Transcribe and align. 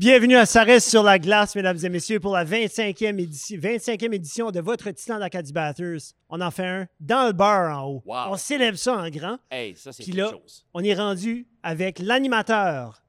Bienvenue 0.00 0.36
à 0.36 0.44
reste 0.64 0.88
sur 0.88 1.02
la 1.02 1.18
glace, 1.18 1.54
mesdames 1.54 1.76
et 1.84 1.88
messieurs, 1.90 2.20
pour 2.20 2.32
la 2.32 2.42
25e, 2.42 3.18
édition, 3.20 3.58
25e 3.58 4.14
édition 4.14 4.50
de 4.50 4.58
votre 4.58 4.90
Titan 4.92 5.18
d'Acadie 5.18 5.52
Batters. 5.52 6.14
On 6.30 6.40
en 6.40 6.50
fait 6.50 6.66
un 6.66 6.86
dans 7.00 7.26
le 7.26 7.34
bar 7.34 7.78
en 7.78 7.86
haut. 7.86 8.02
Wow. 8.06 8.28
On 8.32 8.36
célèbre 8.38 8.78
ça 8.78 8.96
en 8.96 9.10
grand. 9.10 9.36
Hey, 9.50 9.76
ça, 9.76 9.92
c'est 9.92 10.02
Puis 10.04 10.12
là, 10.12 10.30
chose. 10.30 10.64
on 10.72 10.82
est 10.82 10.94
rendu 10.94 11.46
avec 11.62 11.98
l'animateur 11.98 13.02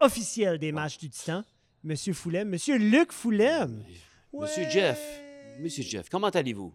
officiel 0.00 0.56
des 0.56 0.72
matchs 0.72 0.96
du 0.96 1.10
Titan, 1.10 1.44
Monsieur 1.84 2.14
Foulem, 2.14 2.48
Monsieur 2.48 2.78
Luc 2.78 3.12
Foulem. 3.12 3.84
Monsieur 4.32 4.62
Ouais. 4.62 4.70
Jeff, 4.70 5.20
Monsieur 5.60 5.82
Jeff, 5.82 6.08
comment 6.08 6.30
allez-vous? 6.30 6.72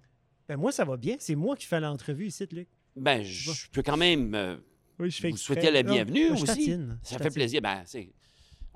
Ben 0.48 0.58
moi, 0.58 0.72
ça 0.72 0.86
va 0.86 0.96
bien. 0.96 1.16
C'est 1.18 1.34
moi 1.34 1.56
qui 1.56 1.66
fais 1.66 1.80
l'entrevue 1.80 2.28
ici, 2.28 2.48
Luc. 2.52 2.68
Ben, 2.96 3.24
je 3.24 3.68
peux 3.72 3.82
quand 3.82 3.98
même 3.98 4.36
euh, 4.36 4.58
Oui, 5.00 5.10
je 5.10 5.20
fais 5.20 5.32
vous 5.32 5.38
souhaiter 5.38 5.72
la 5.72 5.82
Non, 5.82 5.92
bienvenue 5.92 6.28
moi, 6.28 6.36
je 6.36 6.44
aussi. 6.44 6.46
tatine, 6.54 7.00
je 7.04 7.08
Ça 7.10 7.18
fait 7.18 7.24
tatine. 7.24 7.34
plaisir. 7.34 7.62
Ben, 7.64 7.82
c'est- 7.84 8.12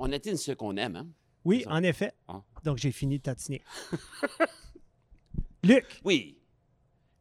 on 0.02 0.12
atteint 0.12 0.36
ce 0.36 0.52
qu'on 0.52 0.76
aime, 0.78 0.96
hein? 0.96 1.08
Oui, 1.46 1.64
en 1.68 1.82
effet. 1.84 2.12
Ah. 2.28 2.41
Donc, 2.64 2.78
j'ai 2.78 2.91
fini 2.91 3.18
de 3.18 3.23
tatiner. 3.23 3.62
Luc, 5.64 5.86
Oui. 6.04 6.38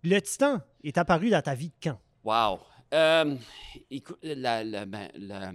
le 0.02 0.18
Titan 0.20 0.60
est 0.82 0.96
apparu 0.98 1.30
dans 1.30 1.42
ta 1.42 1.54
vie 1.54 1.72
quand? 1.82 1.98
Wow. 2.24 2.60
Euh, 2.94 3.36
écoute, 3.90 4.18
la, 4.22 4.64
la- 4.64 4.86
ben, 4.86 5.08
la- 5.14 5.52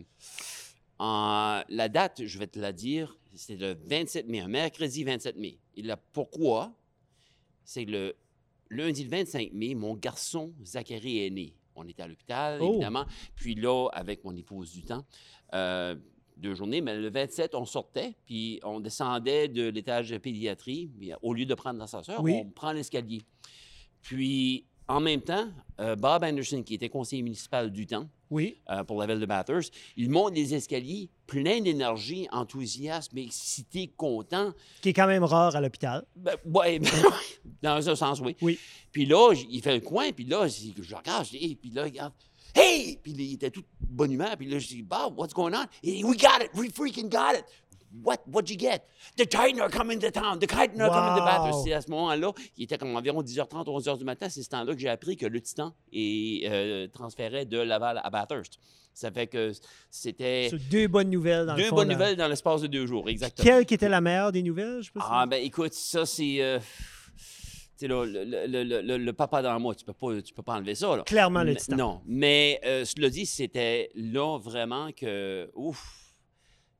en- 0.99 1.63
la 1.67 1.89
date, 1.89 2.25
je 2.25 2.39
vais 2.39 2.47
te 2.47 2.59
la 2.59 2.71
dire, 2.71 3.17
c'est 3.33 3.55
le 3.57 3.73
27 3.85 4.27
mai, 4.27 4.39
un 4.39 4.47
mercredi 4.47 5.03
27 5.03 5.35
mai. 5.37 5.59
Et 5.75 5.81
là, 5.81 5.97
pourquoi? 6.13 6.73
C'est 7.63 7.85
le 7.85 8.15
lundi 8.69 9.03
le 9.03 9.09
25 9.09 9.51
mai, 9.53 9.75
mon 9.75 9.95
garçon 9.95 10.53
Zachary 10.63 11.25
est 11.25 11.29
né. 11.31 11.55
On 11.75 11.85
était 11.87 12.03
à 12.03 12.07
l'hôpital, 12.07 12.59
Oh. 12.61 12.71
évidemment. 12.71 13.05
Puis 13.35 13.55
là, 13.55 13.89
avec 13.91 14.23
mon 14.23 14.35
épouse 14.35 14.71
du 14.71 14.83
temps, 14.83 15.05
euh, 15.53 15.95
deux 16.37 16.55
journées, 16.55 16.81
mais 16.81 16.95
le 16.97 17.09
27, 17.09 17.55
on 17.55 17.65
sortait, 17.65 18.15
puis 18.25 18.59
on 18.63 18.79
descendait 18.79 19.47
de 19.47 19.69
l'étage 19.69 20.09
de 20.09 20.17
pédiatrie. 20.17 20.89
Puis, 20.97 21.11
au 21.21 21.33
lieu 21.33 21.45
de 21.45 21.53
prendre 21.53 21.79
l'ascenseur, 21.79 22.21
Oui. 22.21 22.33
on 22.35 22.49
prend 22.49 22.71
l'escalier. 22.71 23.21
Puis, 24.01 24.65
en 24.87 24.99
même 24.99 25.21
temps, 25.21 25.47
euh, 25.79 25.95
Bob 25.95 26.23
Anderson, 26.23 26.61
qui 26.63 26.75
était 26.75 26.89
conseiller 26.89 27.23
municipal 27.23 27.71
du 27.71 27.87
temps 27.87 28.07
Oui. 28.29 28.57
euh, 28.69 28.83
pour 28.83 28.99
la 28.99 29.07
ville 29.07 29.19
de 29.19 29.25
Bathurst, 29.25 29.73
il 29.97 30.09
monte 30.11 30.35
les 30.35 30.53
escaliers 30.53 31.09
plein 31.25 31.59
d'énergie, 31.59 32.27
enthousiasme, 32.31 33.17
excité, 33.17 33.87
content. 33.97 34.53
Qui 34.81 34.89
est 34.89 34.93
quand 34.93 35.07
même 35.07 35.23
rare 35.23 35.55
à 35.55 35.61
l'hôpital. 35.61 36.05
Ben, 36.15 36.35
ouais, 36.45 36.77
ben, 36.79 36.89
dans 37.63 37.89
un 37.89 37.95
sens, 37.95 38.19
oui. 38.19 38.35
Oui. 38.41 38.59
Puis 38.91 39.05
là, 39.07 39.33
il 39.49 39.61
fait 39.63 39.73
le 39.73 39.81
coin, 39.81 40.11
puis 40.11 40.25
là, 40.25 40.47
je 40.47 40.95
regarde, 40.95 41.25
je 41.25 41.31
dis, 41.31 41.43
Hey! 41.43 41.55
puis 41.55 41.71
là, 41.71 41.81
il 41.87 41.91
regarde. 41.91 42.13
Hey! 42.55 42.97
Puis 43.03 43.11
il 43.11 43.33
était 43.33 43.51
tout 43.51 43.63
bonne 43.81 44.11
humeur, 44.11 44.35
puis 44.37 44.47
là, 44.47 44.57
je 44.59 44.67
dis, 44.67 44.81
Bob, 44.81 45.17
what's 45.19 45.33
going 45.33 45.53
on? 45.53 45.65
We 45.83 46.01
got 46.17 46.41
it, 46.43 46.49
we 46.55 46.69
freaking 46.71 47.09
got 47.09 47.37
it. 47.37 47.43
What? 48.03 48.17
What'd 48.27 48.49
you 48.49 48.57
get? 48.57 48.81
The 49.17 49.25
Titan 49.25 49.59
are 49.61 49.69
coming 49.69 49.99
to 49.99 50.11
town. 50.11 50.37
The 50.39 50.47
Titan 50.47 50.81
are 50.81 50.89
coming 50.89 51.15
to 51.15 51.21
Wow. 51.21 51.25
Bathurst. 51.25 51.63
C'est 51.63 51.71
à 51.73 51.81
ce 51.81 51.89
moment-là, 51.91 52.33
il 52.57 52.63
était 52.65 52.77
comme 52.77 52.93
environ 52.95 53.21
10h30, 53.21 53.65
11h 53.67 53.97
du 53.97 54.03
matin. 54.03 54.27
C'est 54.27 54.43
ce 54.43 54.49
temps-là 54.49 54.73
que 54.73 54.79
j'ai 54.81 54.89
appris 54.89 55.15
que 55.15 55.25
le 55.25 55.39
Titan 55.39 55.73
est 55.93 56.45
euh, 56.49 56.87
transféré 56.89 57.45
de 57.45 57.57
Laval 57.57 58.01
à 58.03 58.09
Bathurst. 58.09 58.59
Ça 58.93 59.11
fait 59.11 59.27
que 59.27 59.51
c'était 59.89 60.49
deux 60.69 60.87
bonnes 60.87 61.09
nouvelles 61.09 61.45
dans 61.45 61.55
le 61.55 61.63
deux 61.63 61.69
fond, 61.69 61.75
bonnes 61.75 61.87
là. 61.89 61.93
nouvelles 61.93 62.15
dans 62.17 62.27
l'espace 62.27 62.61
de 62.61 62.67
deux 62.67 62.85
jours, 62.85 63.07
exactement. 63.09 63.43
Quelle 63.45 63.65
qui 63.65 63.73
était 63.73 63.89
la 63.89 64.01
meilleure 64.01 64.31
des 64.33 64.43
nouvelles? 64.43 64.79
Je 64.81 64.85
si- 64.91 64.91
Ah, 64.99 65.25
ben 65.25 65.41
écoute, 65.43 65.73
ça, 65.73 66.05
c'est. 66.05 66.41
euh, 66.41 66.59
là, 67.81 68.05
le, 68.05 68.23
le- 68.47 68.81
le- 68.81 68.97
le- 68.97 69.13
papa 69.13 69.41
dans 69.41 69.59
moi, 69.59 69.75
tu 69.75 69.83
peux 69.85 69.93
pas, 69.93 70.21
tu 70.21 70.33
peux 70.33 70.43
pas 70.43 70.55
enlever 70.55 70.75
ça. 70.75 70.95
Là. 70.97 71.03
Clairement 71.03 71.43
le 71.43 71.55
Titan. 71.55 71.75
Non, 71.75 72.01
mais 72.05 72.59
euh, 72.65 72.85
cela 72.85 73.09
dit, 73.09 73.25
c'était 73.25 73.91
là 73.95 74.37
vraiment 74.39 74.91
que. 74.91 75.49
Ouf! 75.55 76.01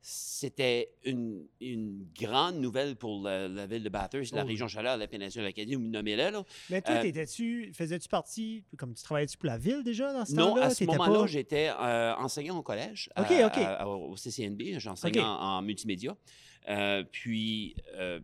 C'était 0.08 0.90
une, 1.04 1.48
une 1.60 2.06
grande 2.20 2.56
nouvelle 2.60 2.94
pour 2.94 3.20
la, 3.24 3.48
la 3.48 3.66
ville 3.66 3.82
de 3.82 3.88
Bathurst, 3.88 4.32
la 4.32 4.44
Oh. 4.44 4.46
région 4.46 4.68
chaleur, 4.68 4.96
la 4.96 5.08
péninsule 5.08 5.44
acadienne, 5.44 5.78
vous 5.80 5.84
me 5.84 5.90
nommez-là. 5.90 6.30
Là. 6.30 6.44
Mais 6.70 6.80
toi, 6.80 6.94
euh, 6.96 7.02
t'étais-tu, 7.02 7.72
faisais-tu 7.74 8.08
partie, 8.08 8.62
comme 8.76 8.94
tu 8.94 9.02
travaillais-tu 9.02 9.36
pour 9.36 9.48
la 9.48 9.58
ville 9.58 9.82
déjà 9.82 10.12
dans 10.12 10.24
ce 10.24 10.32
Non, 10.34 10.50
temps-là? 10.50 10.66
à 10.66 10.70
ce 10.70 10.84
moment-là, 10.84 11.20
pas- 11.20 11.26
j'étais 11.26 11.70
euh, 11.70 12.14
enseignant 12.18 12.56
au 12.58 12.62
collège, 12.62 13.10
OK, 13.18 13.32
à- 13.32 13.46
OK. 13.48 13.56
à- 13.58 13.88
au 13.88 14.16
CCNB. 14.16 14.78
J'enseigne 14.78 15.18
OK. 15.18 15.24
en, 15.24 15.28
en 15.58 15.62
multimédia. 15.62 16.16
Euh, 16.68 17.02
puis, 17.10 17.74
euh, 17.96 18.20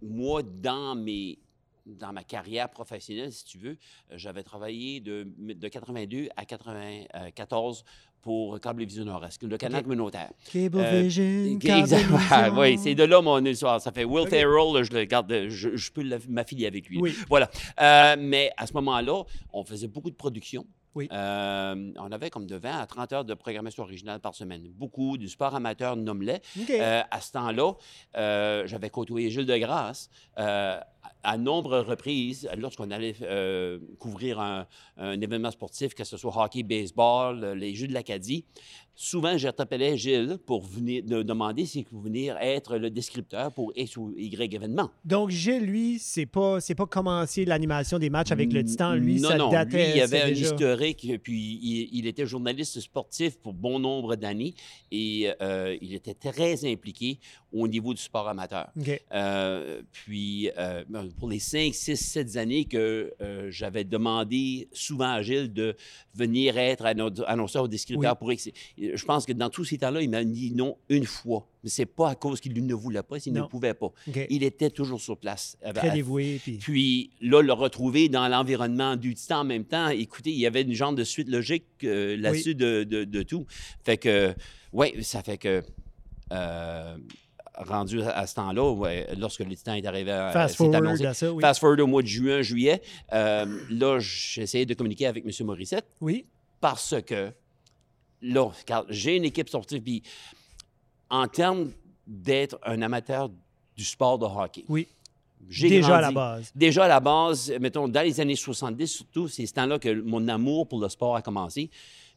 moi, 0.00 0.42
dans, 0.42 0.94
mes, 0.94 1.38
dans 1.88 2.12
ma 2.12 2.24
carrière 2.24 2.68
professionnelle, 2.68 3.32
si 3.32 3.44
tu 3.44 3.58
veux, 3.58 3.76
euh, 4.10 4.14
j'avais 4.16 4.42
travaillé 4.42 5.00
de, 5.00 5.26
de 5.38 5.68
82 5.68 6.28
à 6.36 6.44
94 6.44 7.84
pour 8.20 8.60
Cablevision 8.60 9.04
Nord-Est, 9.04 9.42
le 9.42 9.56
canal 9.56 9.80
OK. 9.80 9.84
communautaire. 9.84 10.30
Cablevision. 10.52 11.58
Cablevision. 11.58 12.56
oui, 12.58 12.78
c'est 12.78 12.94
de 12.94 13.04
là 13.04 13.22
mon 13.22 13.42
histoire. 13.44 13.80
Ça 13.80 13.92
fait 13.92 14.04
Will 14.04 14.24
OK. 14.24 14.30
Ferrell, 14.30 14.82
je 14.82 14.92
le 14.92 15.04
garde, 15.04 15.48
je, 15.48 15.76
je 15.76 15.92
peux 15.92 16.04
m'affilier 16.28 16.66
avec 16.66 16.88
lui. 16.88 16.98
Oui. 17.00 17.14
Voilà. 17.28 17.50
Euh, 17.80 18.16
mais 18.18 18.50
à 18.56 18.66
ce 18.66 18.72
moment-là, 18.74 19.22
on 19.52 19.64
faisait 19.64 19.88
beaucoup 19.88 20.10
de 20.10 20.16
production. 20.16 20.66
Oui. 20.94 21.08
Euh, 21.12 21.92
on 21.96 22.10
avait 22.10 22.30
comme 22.30 22.46
de 22.46 22.56
20 22.56 22.80
à 22.80 22.86
30 22.86 23.12
heures 23.12 23.24
de 23.24 23.34
programmation 23.34 23.82
originale 23.84 24.20
par 24.20 24.34
semaine. 24.34 24.68
Beaucoup 24.68 25.16
du 25.16 25.28
sport 25.28 25.54
amateur 25.54 25.96
nomme-les. 25.96 26.40
OK. 26.60 26.70
Euh, 26.70 27.02
à 27.08 27.20
ce 27.20 27.32
temps-là, 27.32 27.72
euh, 28.16 28.66
j'avais 28.66 28.90
côtoyé 28.90 29.30
Gilles 29.30 29.46
Degrasse 29.46 30.10
euh, 30.38 30.80
à 31.22 31.36
nombreuses 31.38 31.86
reprises 31.86 32.48
lorsqu'on 32.56 32.90
allait 32.90 33.14
euh, 33.22 33.78
couvrir 33.98 34.40
un, 34.40 34.66
un 34.96 35.20
événement 35.20 35.50
sportif, 35.50 35.94
que 35.94 36.04
ce 36.04 36.16
soit 36.16 36.32
hockey, 36.36 36.62
baseball, 36.62 37.42
euh, 37.44 37.54
les 37.54 37.74
Jeux 37.74 37.86
de 37.88 37.92
l'Acadie. 37.94 38.44
Souvent, 39.00 39.38
j'appelais 39.38 39.96
Gilles 39.96 40.38
pour 40.44 40.60
venir 40.62 41.04
de 41.04 41.22
demander 41.22 41.66
s'il 41.66 41.84
pouvait 41.84 42.08
venir 42.08 42.36
être 42.40 42.78
le 42.78 42.90
descripteur 42.90 43.52
pour 43.52 43.72
X 43.76 43.96
ou 43.96 44.12
Y 44.16 44.52
événement. 44.54 44.90
Donc, 45.04 45.30
Gilles, 45.30 45.62
lui, 45.64 46.00
c'est 46.00 46.26
pas, 46.26 46.60
c'est 46.60 46.74
pas 46.74 46.86
commencé 46.86 47.44
l'animation 47.44 48.00
des 48.00 48.10
matchs 48.10 48.32
avec 48.32 48.52
le 48.52 48.64
Titan. 48.64 48.94
Lui, 48.94 49.20
non, 49.20 49.28
ça 49.28 49.36
non, 49.36 49.50
datait. 49.50 49.92
Lui, 49.92 49.98
il 49.98 50.00
avait 50.00 50.22
un 50.22 50.28
déjà- 50.28 50.46
historique, 50.52 51.06
puis 51.22 51.60
il, 51.62 51.90
il 51.92 52.06
était 52.08 52.26
journaliste 52.26 52.80
sportif 52.80 53.38
pour 53.38 53.52
bon 53.52 53.78
nombre 53.78 54.16
d'années 54.16 54.54
et 54.90 55.30
euh, 55.42 55.76
il 55.80 55.94
était 55.94 56.14
très 56.14 56.64
impliqué 56.68 57.20
au 57.52 57.68
niveau 57.68 57.94
du 57.94 58.02
sport 58.02 58.26
amateur. 58.28 58.68
Euh, 59.12 59.80
puis, 59.92 60.50
pour 61.18 61.28
les 61.28 61.38
5, 61.38 61.74
6, 61.74 61.96
7 61.96 62.36
années 62.36 62.64
que 62.64 63.12
euh, 63.20 63.48
j'avais 63.50 63.84
demandé 63.84 64.68
souvent 64.72 65.10
à 65.12 65.22
Gilles 65.22 65.52
de 65.52 65.76
venir 66.14 66.56
être 66.58 66.84
anno- 66.86 67.10
annonceur 67.26 67.64
ou 67.64 67.68
descripteur 67.68 68.12
Oui. 68.12 68.18
pour 68.18 68.32
X. 68.32 68.48
Je 68.78 69.04
pense 69.04 69.26
que 69.26 69.32
dans 69.32 69.50
tous 69.50 69.64
ces 69.64 69.78
temps-là, 69.78 70.02
il 70.02 70.10
m'a 70.10 70.24
dit 70.24 70.52
non 70.54 70.76
une 70.88 71.04
fois. 71.06 71.46
Mais 71.64 71.70
c'est 71.70 71.86
pas 71.86 72.10
à 72.10 72.14
cause 72.14 72.40
qu'il 72.40 72.64
ne 72.64 72.74
voulait 72.74 73.02
pas, 73.02 73.18
qu'il 73.18 73.32
ne 73.32 73.42
pouvait 73.42 73.74
pas. 73.74 73.92
Il 74.30 74.42
était 74.44 74.70
toujours 74.70 75.00
sur 75.00 75.16
place. 75.16 75.56
Très 75.74 75.90
dévoué. 75.90 76.40
Puis... 76.42 76.56
puis 76.58 77.10
là, 77.20 77.42
le 77.42 77.52
retrouver 77.52 78.08
dans 78.08 78.28
l'environnement 78.28 78.94
du 78.96 79.14
Titan 79.14 79.40
en 79.40 79.44
même 79.44 79.64
temps, 79.64 79.88
écoutez, 79.88 80.30
il 80.30 80.38
y 80.38 80.46
avait 80.46 80.62
une 80.62 80.72
genre 80.72 80.92
de 80.92 81.02
suite 81.04 81.28
logique 81.28 81.64
euh, 81.84 82.16
là-dessus 82.16 82.54
de, 82.54 82.84
de- 82.84 83.04
de 83.04 83.22
tout. 83.22 83.44
Fait 83.84 83.96
que, 83.96 84.34
oui, 84.72 85.02
ça 85.02 85.22
fait 85.22 85.38
que, 85.38 85.62
euh, 86.32 86.96
rendu 87.58 88.02
à, 88.02 88.10
à 88.18 88.26
ce 88.26 88.34
temps-là, 88.36 88.70
ouais, 88.72 89.06
lorsque 89.18 89.40
le 89.40 89.54
Titan 89.54 89.74
est 89.74 89.86
arrivé, 89.86 90.10
à, 90.10 90.30
Fast 90.32 90.56
forward 90.56 90.76
annoncé, 90.76 91.06
à 91.06 91.14
ça, 91.14 91.32
oui. 91.32 91.40
fast 91.40 91.60
forward 91.60 91.80
au 91.80 91.86
mois 91.86 92.02
de 92.02 92.06
juin, 92.06 92.42
juillet, 92.42 92.80
euh, 93.12 93.60
là, 93.70 93.98
j'ai 94.00 94.42
essayé 94.42 94.66
de 94.66 94.74
communiquer 94.74 95.06
avec 95.06 95.24
M. 95.24 95.46
Morissette 95.46 95.86
Oui. 96.00 96.26
parce 96.60 96.94
que, 97.06 97.30
là, 98.22 98.50
car 98.66 98.84
j'ai 98.88 99.16
une 99.16 99.24
équipe 99.24 99.48
sportive, 99.48 99.82
puis 99.82 100.02
en 101.10 101.26
termes 101.26 101.70
d'être 102.06 102.58
un 102.64 102.80
amateur 102.82 103.30
du 103.76 103.84
sport 103.84 104.18
de 104.18 104.24
hockey, 104.26 104.64
Oui. 104.68 104.88
Déjà 105.40 105.98
à 105.98 106.00
la 106.00 106.10
base. 106.10 106.50
Déjà 106.54 106.84
à 106.84 106.88
la 106.88 107.00
base, 107.00 107.52
mettons, 107.60 107.86
dans 107.88 108.02
les 108.02 108.20
années 108.20 108.34
70 108.36 108.86
surtout, 108.88 109.28
c'est 109.28 109.46
ce 109.46 109.54
temps-là 109.54 109.78
que 109.78 110.00
mon 110.02 110.26
amour 110.28 110.66
pour 110.66 110.80
le 110.80 110.88
sport 110.88 111.14
a 111.16 111.22
commencé. 111.22 111.70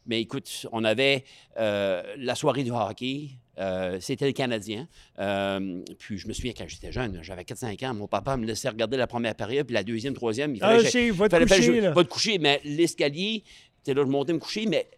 Mais 0.06 0.20
écoute, 0.20 0.66
on 0.72 0.82
avait 0.84 1.24
euh, 1.58 2.02
la 2.18 2.34
soirée 2.34 2.64
du 2.64 2.70
hockey, 2.72 3.30
euh, 3.58 4.00
c'était 4.00 4.26
le 4.26 4.32
Canadien. 4.32 4.88
Euh, 5.18 5.82
puis 5.98 6.18
je 6.18 6.26
me 6.26 6.32
souviens 6.32 6.52
quand 6.56 6.66
j'étais 6.66 6.90
jeune, 6.90 7.20
j'avais 7.22 7.42
4-5 7.44 7.86
ans, 7.86 7.94
mon 7.94 8.08
papa 8.08 8.36
me 8.36 8.44
laissait 8.46 8.68
regarder 8.68 8.96
la 8.96 9.06
première 9.06 9.34
période, 9.36 9.66
puis 9.66 9.74
la 9.74 9.84
deuxième, 9.84 10.14
troisième, 10.14 10.54
il 10.56 10.62
Ah, 10.62 10.68
fallait 10.70 10.78
je 10.80 10.84
que 10.86 10.90
sais, 10.90 11.10
va 11.10 11.28
te 11.28 11.30
fallait- 11.36 11.46
coucher, 11.46 11.62
je- 11.62 11.80
là. 11.82 11.90
va 11.92 12.02
te 12.04 12.08
coucher, 12.08 12.38
mais 12.38 12.60
l'escalier, 12.64 13.44
c'était 13.78 13.94
là, 13.94 14.04
je 14.04 14.10
montais 14.10 14.32
me 14.32 14.38
coucher, 14.40 14.66
mais 14.66 14.88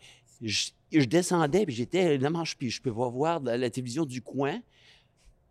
je, 0.42 0.70
je 0.92 1.04
descendais, 1.04 1.66
puis 1.66 1.74
j'étais 1.74 2.16
la 2.16 2.30
manche, 2.30 2.56
puis 2.56 2.70
je 2.70 2.80
peux 2.80 2.90
voir 2.90 3.10
voir 3.10 3.40
la, 3.42 3.58
la 3.58 3.68
télévision 3.70 4.06
du 4.06 4.22
coin. 4.22 4.60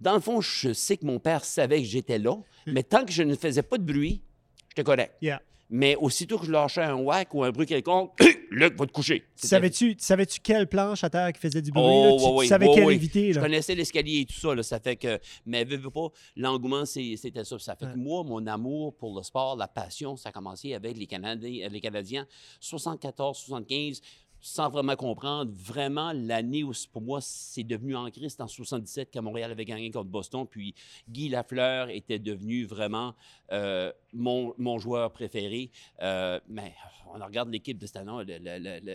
Dans 0.02 0.16
le 0.16 0.20
fond, 0.20 0.42
je 0.42 0.74
sais 0.74 0.98
que 0.98 1.06
mon 1.06 1.20
père 1.20 1.46
savait 1.46 1.80
que 1.82 1.88
j'étais 1.88 2.18
là, 2.18 2.36
mais 2.66 2.82
tant 2.84 3.06
que 3.06 3.12
je 3.12 3.22
ne 3.24 3.36
faisais 3.36 3.62
pas 3.64 3.78
de 3.78 3.84
bruit, 3.84 4.22
j'étais 4.70 4.84
correct. 4.84 5.14
Yeah. 5.22 5.42
Mais 5.76 5.96
aussitôt 5.96 6.38
que 6.38 6.46
je 6.46 6.52
lâchais 6.52 6.84
un 6.84 6.94
whack 6.94 7.34
ou 7.34 7.44
un 7.44 7.50
bruit 7.50 7.66
quelconque, 7.66 8.12
Luc, 8.52 8.76
va 8.78 8.86
te 8.86 8.92
coucher. 8.92 9.24
Savais-tu, 9.36 9.96
savais-tu 9.98 10.40
quelle 10.40 10.68
planche 10.68 11.04
à 11.04 11.10
terre 11.10 11.34
qui 11.34 11.40
faisait 11.40 11.64
du 11.64 11.72
bruit? 11.72 11.84
Oh, 11.84 12.20
là? 12.20 12.36
Tu, 12.38 12.42
tu 12.44 12.48
savais 12.48 12.68
quelle 12.72 12.92
éviter? 12.92 13.34
Je 13.34 13.40
Là? 13.40 13.46
connaissais 13.48 13.74
l'escalier 13.74 14.20
et 14.20 14.26
tout 14.26 14.40
ça, 14.40 14.54
là, 14.54 14.62
ça 14.62 14.80
fait 14.80 14.96
que... 14.98 15.20
Mais 15.48 15.64
veux, 15.64 15.78
veux 15.78 15.90
pas, 15.90 16.10
l'engouement, 16.36 16.86
c'était 16.86 17.44
ça. 17.44 17.58
Ça 17.58 17.76
fait 17.76 17.86
Ouais. 17.88 17.94
que 17.94 17.98
moi, 17.98 18.24
mon 18.24 18.46
amour 18.46 18.96
pour 18.96 19.16
le 19.18 19.24
sport, 19.24 19.56
la 19.56 19.68
passion, 19.68 20.16
ça 20.16 20.30
a 20.30 20.32
commencé 20.32 20.76
avec 20.76 20.96
les 20.96 21.08
Canadiens, 21.08 21.68
les 21.70 21.82
Canadiens 21.82 22.28
74, 22.60 23.36
75. 23.36 24.00
Sans 24.46 24.70
vraiment 24.70 24.98
comprendre 24.98 25.50
vraiment 25.56 26.12
l'année 26.12 26.66
où, 26.66 26.74
pour 26.92 27.02
moi, 27.02 27.20
c'est 27.22 27.64
devenu 27.64 27.96
ancré. 27.96 28.28
C'était 28.28 28.44
en 28.44 28.50
77 28.50 29.10
quand 29.14 29.22
Montréal 29.22 29.50
avait 29.52 29.64
gagné 29.64 29.90
contre 29.90 30.10
Boston. 30.10 30.46
Puis 30.46 30.76
Guy 31.10 31.30
Lafleur 31.30 31.90
était 31.90 32.20
devenu 32.20 32.66
vraiment 32.66 33.16
euh, 33.54 33.94
mon, 34.12 34.54
mon, 34.58 34.80
joueur 34.80 35.14
préféré. 35.14 35.72
Euh, 36.02 36.42
mais 36.50 36.74
on 37.16 37.26
regarde 37.26 37.50
l'équipe 37.52 37.78
de 37.78 37.86
cette 37.86 37.96
année, 37.96 38.12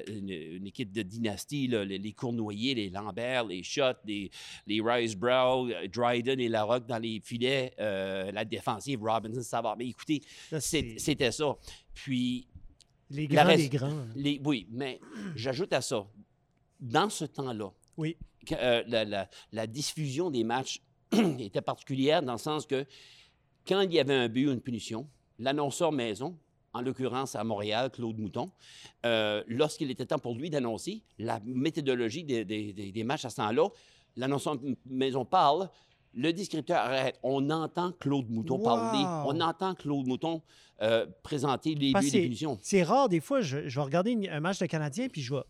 une, 0.09 0.67
équipe 0.67 0.93
de 0.93 1.01
dynastie, 1.01 1.67
là, 1.67 1.83
les, 1.83 1.97
les, 1.97 2.13
Cournoyers, 2.13 2.75
les 2.75 2.91
Lambert, 2.91 3.45
les 3.45 3.63
Schott, 3.63 3.97
les, 4.05 4.31
les 4.67 4.83
Ricebrough, 4.83 5.73
Dryden 5.91 6.41
et 6.41 6.49
Larocque 6.51 6.87
dans 6.87 6.99
les 6.99 7.21
filets, 7.21 7.73
euh, 7.81 8.31
la 8.33 8.45
défensive, 8.45 9.03
Robinson, 9.03 9.41
Savard. 9.41 9.79
Mais 9.79 9.87
écoutez, 9.87 10.21
c'était 10.59 11.33
ça. 11.33 11.57
Puis 11.95 12.47
les 13.11 13.27
grands, 13.27 13.45
les 13.45 13.69
grands. 13.69 13.87
Hein. 13.87 14.09
Les, 14.15 14.41
oui, 14.45 14.67
mais 14.71 15.01
j'ajoute 15.35 15.73
à 15.73 15.81
ça, 15.81 16.07
dans 16.81 17.11
ce 17.11 17.25
temps-là, 17.25 17.73
oui. 17.97 18.17
Euh, 18.53 18.83
la, 18.87 19.29
la, 19.53 19.67
diffusion 19.67 20.31
des 20.31 20.45
matchs 20.45 20.81
était 21.39 21.61
particulière 21.61 22.23
dans 22.23 22.33
le 22.33 22.39
sens 22.39 22.65
que 22.65 22.87
quand 23.67 23.83
il 23.83 23.93
y 23.93 24.01
avait 24.01 24.15
un 24.15 24.29
but 24.29 24.47
ou 24.47 24.53
une 24.53 24.61
punition, 24.61 25.07
l'annonceur 25.39 25.93
maison, 25.93 26.39
en 26.73 26.81
l'occurrence 26.81 27.35
à 27.35 27.45
Montréal, 27.45 27.91
Claude 27.91 28.19
Mouton, 28.19 28.51
euh, 29.05 29.43
lorsqu'il 29.49 29.91
était 29.91 30.07
temps 30.07 30.19
pour 30.19 30.35
lui 30.35 30.49
d'annoncer 30.49 31.03
la 31.19 31.41
méthodologie 31.45 32.25
des, 32.25 32.45
des, 32.45 32.73
des 32.73 33.05
matchs 33.05 33.25
à 33.25 33.31
ce 33.31 33.37
temps-là, 33.37 33.69
l'annonceur 34.17 34.57
maison 34.87 35.25
parle, 35.25 35.69
le 36.15 36.33
descripteur 36.33 36.79
arrête. 36.79 37.19
On 37.23 37.51
entend 37.51 37.93
Claude 37.93 38.29
Mouton 38.31 38.59
parler. 38.59 39.05
On 39.27 39.41
entend 39.41 39.75
Claude 39.75 40.07
Mouton 40.07 40.43
euh, 40.81 41.07
présenter 41.23 41.75
les 41.75 41.91
et 41.91 42.29
les 42.29 42.47
C'est 42.63 42.83
rare, 42.83 43.09
des 43.09 43.21
fois, 43.21 43.41
je, 43.41 43.59
vais 43.59 43.81
regarder 43.81 44.29
un 44.31 44.41
match 44.41 44.59
de 44.59 44.67
Canadien, 44.67 45.09
puis 45.09 45.23
je 45.23 45.35
vais, 45.35 45.43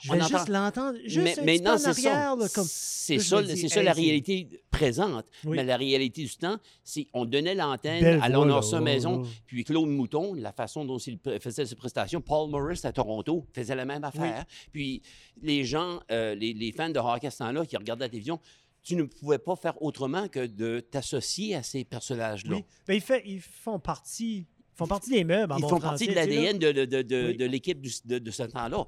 je 0.00 0.12
vais 0.12 0.20
juste 0.20 0.48
l'entendre, 0.48 0.98
juste 1.04 1.40
mais, 1.42 1.66
un 1.66 1.78
c'est 1.78 1.92
ça. 1.92 2.36
C'est 2.66 3.18
ça, 3.18 3.42
c'est 3.44 3.68
ça 3.68 3.82
la 3.82 3.92
réalité 3.92 4.48
présente. 4.70 5.26
Mais 5.44 5.64
la 5.64 5.76
réalité 5.76 6.22
du 6.24 6.36
temps, 6.36 6.56
c'est 6.84 7.06
on 7.12 7.24
donnait 7.24 7.54
l'antenne 7.54 8.20
à 8.22 8.28
l'honneur 8.28 8.62
maison, 8.80 9.24
puis 9.46 9.64
Claude 9.64 9.88
Mouton, 9.88 10.34
la 10.34 10.52
façon 10.52 10.84
dont 10.84 10.98
il 10.98 11.18
faisait 11.40 11.66
ses 11.66 11.76
prestations, 11.76 12.20
Paul 12.20 12.50
Morris 12.50 12.80
à 12.84 12.92
Toronto 12.92 13.46
faisait 13.52 13.74
la 13.74 13.84
même 13.84 14.04
affaire. 14.04 14.44
Puis 14.72 15.02
les 15.42 15.64
gens, 15.64 16.00
euh, 16.10 16.34
les, 16.34 16.72
fans 16.76 16.90
de 16.90 16.98
hockey 16.98 17.26
à 17.26 17.30
ce 17.30 17.38
temps-là 17.38 17.64
qui 17.64 17.76
regardaient 17.76 18.04
la 18.04 18.08
télévision, 18.08 18.40
tu 18.86 18.94
ne 18.94 19.02
pouvais 19.02 19.38
pas 19.38 19.56
faire 19.56 19.82
autrement 19.82 20.28
que 20.28 20.46
de 20.46 20.78
t'associer 20.78 21.56
à 21.56 21.64
ces 21.64 21.84
personnages-là. 21.84 22.54
Oui, 22.54 22.64
mais 22.86 23.02
ils, 23.24 23.40
font 23.40 23.80
partie. 23.80 24.46
font 24.76 24.86
partie 24.86 25.10
des 25.10 25.24
meubles. 25.24 25.52
ils 25.58 25.68
font 25.68 25.80
partie 25.80 26.06
de 26.06 26.12
l'ADN 26.12 26.56
de, 26.56 26.70
de, 26.70 27.02
de, 27.02 27.44
l'équipe 27.46 27.80
de, 27.80 28.30
ce 28.30 28.42
temps-là. 28.44 28.86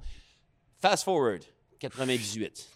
Fast 0.81 1.03
forward, 1.03 1.43
98. 1.81 2.71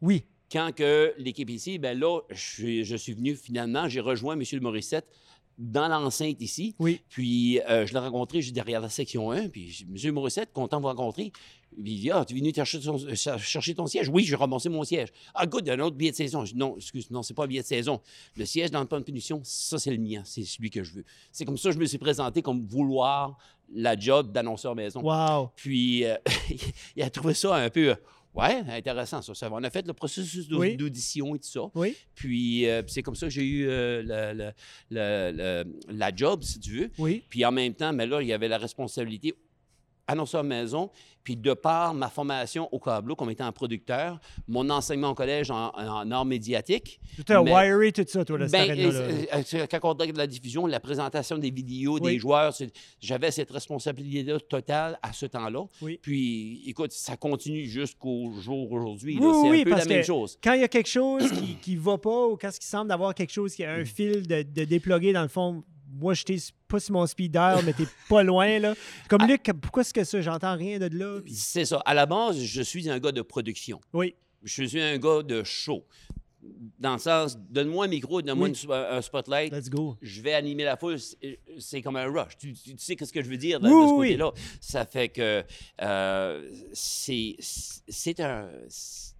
Oui. 0.00 0.24
Quand 0.50 0.74
que 0.74 1.12
l'équipe 1.18 1.50
ici, 1.50 1.78
ben 1.78 1.98
là, 1.98 2.20
je, 2.30 2.82
je 2.82 2.96
suis 2.96 3.12
venu 3.12 3.36
finalement, 3.36 3.86
j'ai 3.90 4.00
rejoint 4.00 4.34
M. 4.34 4.42
Morissette 4.62 5.06
dans 5.58 5.88
l'enceinte 5.88 6.40
ici. 6.40 6.74
Oui. 6.78 7.00
Puis 7.08 7.60
euh, 7.68 7.86
je 7.86 7.92
l'ai 7.92 7.98
rencontré 7.98 8.40
juste 8.40 8.54
derrière 8.54 8.80
la 8.80 8.88
section 8.88 9.30
1. 9.30 9.48
Puis 9.48 9.86
M. 9.88 10.12
Morissette, 10.12 10.52
content 10.52 10.78
de 10.78 10.82
vous 10.82 10.88
rencontrer. 10.88 11.32
Il 11.78 12.00
dit 12.00 12.10
Ah, 12.10 12.24
tu 12.24 12.34
es 12.34 12.38
venu 12.38 12.52
chercher 12.54 12.80
ton, 12.80 12.96
euh, 12.96 13.14
chercher 13.14 13.74
ton 13.74 13.86
siège? 13.86 14.08
Oui, 14.08 14.24
j'ai 14.24 14.36
ramassé 14.36 14.68
mon 14.68 14.84
siège. 14.84 15.08
Ah, 15.34 15.46
good, 15.46 15.68
un 15.68 15.80
autre 15.80 15.96
billet 15.96 16.10
de 16.10 16.16
saison. 16.16 16.44
Je 16.44 16.52
dis, 16.52 16.58
non, 16.58 16.76
excuse, 16.76 17.10
non, 17.10 17.22
c'est 17.22 17.34
pas 17.34 17.44
un 17.44 17.46
billet 17.46 17.62
de 17.62 17.66
saison. 17.66 18.00
Le 18.36 18.44
siège 18.44 18.70
dans 18.70 18.80
le 18.80 18.86
plan 18.86 18.98
de 18.98 19.04
punition, 19.04 19.40
ça, 19.44 19.78
c'est 19.78 19.90
le 19.90 19.98
mien. 19.98 20.22
C'est 20.24 20.44
celui 20.44 20.70
que 20.70 20.84
je 20.84 20.92
veux. 20.94 21.04
C'est 21.32 21.44
comme 21.44 21.58
ça 21.58 21.70
que 21.70 21.74
je 21.74 21.80
me 21.80 21.86
suis 21.86 21.98
présenté 21.98 22.42
comme 22.42 22.64
vouloir 22.66 23.36
la 23.72 23.96
job 23.96 24.32
d'annonceur 24.32 24.74
maison. 24.74 25.02
Wow. 25.02 25.50
Puis 25.56 26.04
euh, 26.04 26.16
il 26.96 27.02
a 27.02 27.10
trouvé 27.10 27.34
ça 27.34 27.56
un 27.56 27.70
peu. 27.70 27.94
Ouais, 28.34 28.64
intéressant 28.68 29.22
ça. 29.22 29.32
On 29.52 29.62
a 29.62 29.70
fait 29.70 29.86
le 29.86 29.92
processus 29.92 30.48
d'audition 30.48 31.36
et 31.36 31.38
tout 31.38 31.48
ça. 31.48 31.60
Oui. 31.76 31.96
Puis 32.16 32.66
euh, 32.66 32.82
c'est 32.88 33.02
comme 33.02 33.14
ça 33.14 33.26
que 33.26 33.32
j'ai 33.32 33.44
eu 33.44 33.66
la, 34.02 34.34
la, 34.90 36.16
job, 36.16 36.42
si 36.42 36.58
tu 36.58 36.80
veux. 36.80 36.90
Oui. 36.98 37.22
Puis 37.28 37.44
en 37.44 37.52
même 37.52 37.74
temps, 37.74 37.92
mais 37.92 38.08
là, 38.08 38.20
il 38.20 38.26
y 38.26 38.32
avait 38.32 38.48
la 38.48 38.58
responsabilité 38.58 39.34
annonceur 40.06 40.44
maison, 40.44 40.90
puis 41.22 41.36
de 41.36 41.54
par 41.54 41.94
ma 41.94 42.08
formation 42.08 42.68
au 42.72 42.78
câble 42.78 43.16
comme 43.16 43.30
étant 43.30 43.46
un 43.46 43.52
producteur, 43.52 44.20
mon 44.46 44.68
enseignement 44.68 45.10
au 45.10 45.14
collège 45.14 45.50
en, 45.50 45.70
en 45.74 46.10
art 46.10 46.24
médiatique. 46.24 47.00
Tu 47.26 47.32
as 47.32 47.42
wiré 47.42 47.92
tout 47.92 48.04
ça, 48.06 48.24
toi, 48.24 48.38
là, 48.38 48.46
ben, 48.46 48.70
euh, 48.70 49.24
euh, 49.34 49.66
Quand 49.70 49.78
on 49.82 49.94
de 49.94 50.18
la 50.18 50.26
diffusion, 50.26 50.66
la 50.66 50.80
présentation 50.80 51.38
des 51.38 51.50
vidéos 51.50 51.98
des 51.98 52.18
joueurs, 52.18 52.52
j'avais 53.00 53.30
cette 53.30 53.50
respect 53.50 53.74
totale 54.48 54.98
à 55.02 55.12
ce 55.12 55.26
temps-là. 55.26 55.64
Oui. 55.80 55.98
Puis, 56.02 56.62
écoute, 56.66 56.92
ça 56.92 57.16
continue 57.16 57.64
jusqu'au 57.64 58.32
jour 58.40 58.70
aujourd'hui. 58.72 59.18
Oui, 59.18 59.32
c'est 59.42 59.60
un 59.60 59.64
peu 59.64 59.70
la 59.70 59.84
même 59.86 60.04
chose. 60.04 60.38
Quand 60.42 60.52
il 60.52 60.60
y 60.60 60.64
a 60.64 60.68
quelque 60.68 60.88
chose 60.88 61.30
qui 61.62 61.74
ne 61.74 61.80
va 61.80 61.96
pas 61.96 62.26
ou 62.26 62.36
quand 62.36 62.50
il 62.50 62.64
semble 62.64 62.88
d'avoir 62.88 63.14
quelque 63.14 63.32
chose 63.32 63.54
qui 63.54 63.64
a 63.64 63.72
un 63.72 63.84
fil 63.84 64.26
de, 64.26 64.42
de 64.42 65.12
dans 65.12 65.22
le 65.22 65.28
fond 65.28 65.64
moi, 65.98 66.14
j'étais 66.14 66.36
pas 66.68 66.80
sur 66.80 66.92
mon 66.92 67.06
speeder, 67.06 67.62
mais 67.64 67.72
t'es 67.72 67.86
pas 68.08 68.22
loin, 68.22 68.58
là. 68.58 68.74
Comme 69.08 69.22
ah. 69.22 69.26
Luc, 69.26 69.50
pourquoi 69.60 69.82
est-ce 69.82 69.94
que 69.94 70.04
ça? 70.04 70.20
J'entends 70.20 70.56
rien 70.56 70.78
de 70.78 70.86
là. 70.96 71.20
C'est 71.26 71.64
ça. 71.64 71.78
À 71.84 71.94
la 71.94 72.06
base, 72.06 72.40
je 72.40 72.62
suis 72.62 72.88
un 72.88 72.98
gars 72.98 73.12
de 73.12 73.22
production. 73.22 73.80
Oui. 73.92 74.14
Je 74.42 74.64
suis 74.64 74.80
un 74.80 74.98
gars 74.98 75.22
de 75.22 75.42
show. 75.42 75.86
Dans 76.78 76.92
le 76.94 76.98
sens, 76.98 77.38
donne-moi 77.38 77.86
un 77.86 77.88
micro, 77.88 78.20
donne-moi 78.20 78.50
un 78.70 79.00
spotlight. 79.00 79.52
Let's 79.52 79.70
go. 79.70 79.96
Je 80.02 80.20
vais 80.20 80.34
animer 80.34 80.64
la 80.64 80.76
foule. 80.76 80.98
C'est 81.58 81.80
comme 81.80 81.96
un 81.96 82.06
rush. 82.06 82.36
Tu, 82.36 82.54
sais 82.76 82.96
ce 83.00 83.12
que 83.12 83.22
je 83.22 83.30
veux 83.30 83.38
dire 83.38 83.60
de, 83.60 83.66
ce 83.66 83.96
côté-là. 83.96 84.30
Ça 84.60 84.84
fait 84.84 85.08
que 85.08 85.42
euh, 85.80 86.50
c'est 86.74 87.36
un 88.20 88.50
c'est 88.68 89.13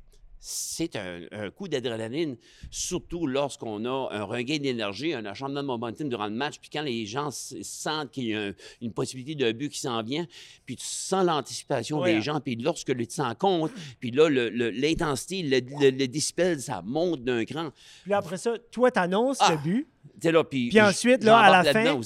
un, 1.33 1.51
coup 1.51 1.69
d'adrénaline, 1.69 2.37
surtout 2.71 3.27
lorsqu'on 3.27 3.85
a 3.85 4.09
un 4.11 4.25
regain 4.25 4.59
d'énergie, 4.59 5.15
un 5.15 5.25
acharnement 5.25 5.63
de 5.63 5.67
momentum 5.67 6.09
durant 6.09 6.27
le 6.27 6.35
match, 6.35 6.59
puis 6.61 6.69
quand 6.71 6.83
les 6.83 7.07
gens 7.07 7.31
sentent 7.31 8.11
qu'il 8.11 8.25
y 8.25 8.35
a 8.35 8.53
une 8.81 8.93
possibilité 8.93 9.35
de 9.35 9.53
but 9.53 9.71
qui 9.71 9.81
s'en 9.81 10.03
vient, 10.03 10.27
puis 10.67 10.77
tu 10.77 10.85
sens 10.85 11.25
l'anticipation 11.25 12.03
des 12.03 12.21
gens, 12.21 12.41
puis 12.41 12.57
lorsque 12.57 12.95
tu 12.95 13.07
t'en 13.07 13.35
compte, 13.35 13.73
puis 14.01 14.11
là, 14.11 14.29
l'intensité, 14.29 15.43
le, 15.43 15.61
le, 15.61 16.59
ça 16.59 16.83
monte 16.83 17.25
d'un 17.25 17.45
cran. 17.45 17.71
Puis 18.03 18.13
après 18.13 18.37
ça, 18.37 18.59
toi, 18.71 18.91
t'annonces 18.91 19.41
le 19.41 19.55
ah! 19.55 19.57
but. 19.57 19.89
là, 20.23 20.45
puis, 20.45 20.69
puis 20.69 20.81
ensuite, 20.81 21.25
là, 21.25 21.39
à 21.39 21.63
la 21.63 21.73
fin, 21.73 22.01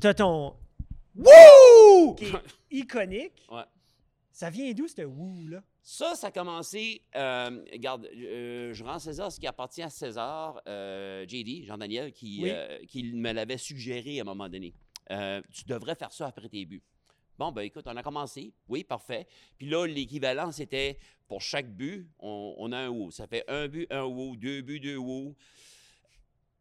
t'as 0.00 0.14
ton 0.14 0.54
«Wouh!» 1.16 2.14
qui 2.18 2.24
est 2.26 2.32
iconique. 2.70 3.32
Ouais. 3.50 3.62
Ça 4.32 4.50
vient 4.50 4.72
d'où, 4.72 4.86
ce 4.88 5.02
«wouh» 5.04 5.48
là? 5.50 5.62
Ça, 5.92 6.14
ça 6.14 6.28
a 6.28 6.30
commencé, 6.30 7.02
euh, 7.16 7.64
regarde, 7.72 8.08
euh, 8.14 8.72
je 8.72 8.84
rends 8.84 9.00
César 9.00 9.32
ce 9.32 9.40
qui 9.40 9.48
appartient 9.48 9.82
à 9.82 9.90
César, 9.90 10.62
euh, 10.68 11.26
JD, 11.26 11.64
Jean-Daniel, 11.64 12.12
qui, 12.12 12.44
qui 12.86 13.12
me 13.12 13.32
l'avait 13.32 13.58
suggéré 13.58 14.20
à 14.20 14.22
un 14.22 14.24
moment 14.24 14.48
donné. 14.48 14.72
tu 15.08 15.64
devrais 15.66 15.96
faire 15.96 16.12
ça 16.12 16.28
après 16.28 16.48
tes 16.48 16.64
buts. 16.64 16.84
Bon, 17.36 17.50
ben 17.50 17.62
écoute, 17.62 17.88
on 17.88 17.96
a 17.96 18.04
commencé. 18.04 18.52
Oui, 18.68 18.84
parfait. 18.84 19.26
Puis 19.58 19.68
là, 19.68 19.84
l'équivalent, 19.84 20.52
c'était 20.52 20.96
pour 21.26 21.40
chaque 21.40 21.68
but, 21.68 22.08
on, 22.20 22.70
a 22.70 22.78
un 22.78 22.88
ou. 22.88 23.10
Ça 23.10 23.26
fait 23.26 23.42
un 23.48 23.66
but, 23.66 23.88
un 23.90 24.04
ou, 24.04 24.36
deux 24.36 24.62
buts, 24.62 24.78
deux 24.78 24.96
ou 24.96 25.34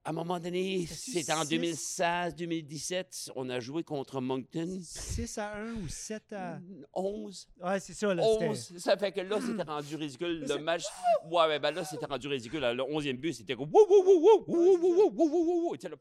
à 0.09 0.11
un 0.11 0.15
moment 0.15 0.39
donné, 0.39 0.87
c'était 0.87 1.33
en 1.33 1.43
2016-2017, 1.43 3.29
on 3.35 3.47
a 3.47 3.59
joué 3.59 3.83
contre 3.83 4.19
Moncton. 4.19 4.79
6 4.81 5.37
à 5.37 5.55
1 5.55 5.73
ou 5.73 5.87
7 5.87 6.33
à. 6.33 6.59
11. 6.95 7.47
Ouais, 7.61 7.79
c'est 7.79 7.93
ça. 7.93 8.11
Là, 8.15 8.23
11. 8.23 8.79
Ça 8.79 8.97
fait 8.97 9.11
que 9.11 9.21
là, 9.21 9.39
c'était 9.39 9.61
rendu 9.61 9.95
ridicule. 9.95 10.45
Le 10.49 10.57
match. 10.57 10.85
Ouais, 11.29 11.59
ben 11.59 11.69
là, 11.69 11.85
c'était 11.85 12.07
rendu 12.07 12.27
ridicule. 12.27 12.59
Le 12.59 12.81
11e 12.81 13.17
but, 13.17 13.33
c'était 13.33 13.55
comme. 13.55 13.69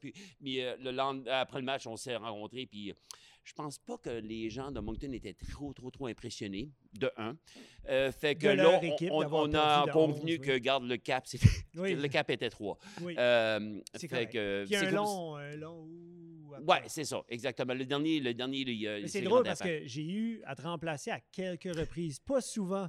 Puis, 0.01 0.15
le 0.41 1.31
après 1.31 1.59
le 1.59 1.67
match, 1.67 1.87
on 1.87 1.97
s'est 1.99 2.17
rencontrés. 2.17 2.65
Puis 2.65 2.95
je 3.49 3.55
pense 3.55 3.79
pas 3.79 3.97
que 3.97 4.11
les 4.11 4.51
gens 4.51 4.71
de 4.71 4.79
Moncton 4.79 5.11
étaient 5.13 5.33
trop, 5.33 5.73
trop, 5.73 5.91
trop 5.91 6.07
impressionnés, 6.07 6.71
de 6.93 7.11
un. 7.17 7.35
Euh, 7.89 8.13
fait 8.13 8.35
que 8.35 8.47
là, 8.47 8.79
on, 9.11 9.55
a 9.55 9.87
convenu 9.91 10.39
que, 10.39 10.59
garde 10.59 10.85
le 10.85 10.99
cap, 10.99 11.27
le 11.75 12.07
cap 12.09 12.29
était 12.29 12.51
trois. 12.51 12.77
Oui. 13.01 13.15
Euh, 13.19 13.81
c'est 13.95 14.09
fait 14.09 14.27
que, 14.27 14.67
Puis 14.67 14.77
un 14.77 14.91
long, 14.91 15.37
un 15.37 15.57
long 15.57 15.89
Oui, 16.67 16.77
c'est 16.89 17.05
ça, 17.05 17.23
exactement. 17.31 17.73
Le 17.73 17.87
dernier, 17.87 18.21
le 18.21 18.35
dernier, 18.35 19.07
C'est 19.07 19.23
drôle 19.23 19.45
parce 19.45 19.61
que 19.61 19.81
j'ai 19.87 20.05
eu 20.05 20.43
à 20.45 20.55
te 20.55 20.61
remplacer 20.61 21.11
à 21.11 21.21
quelques 21.33 21.75
reprises, 21.75 22.21
pas 22.21 22.43
souvent. 22.43 22.89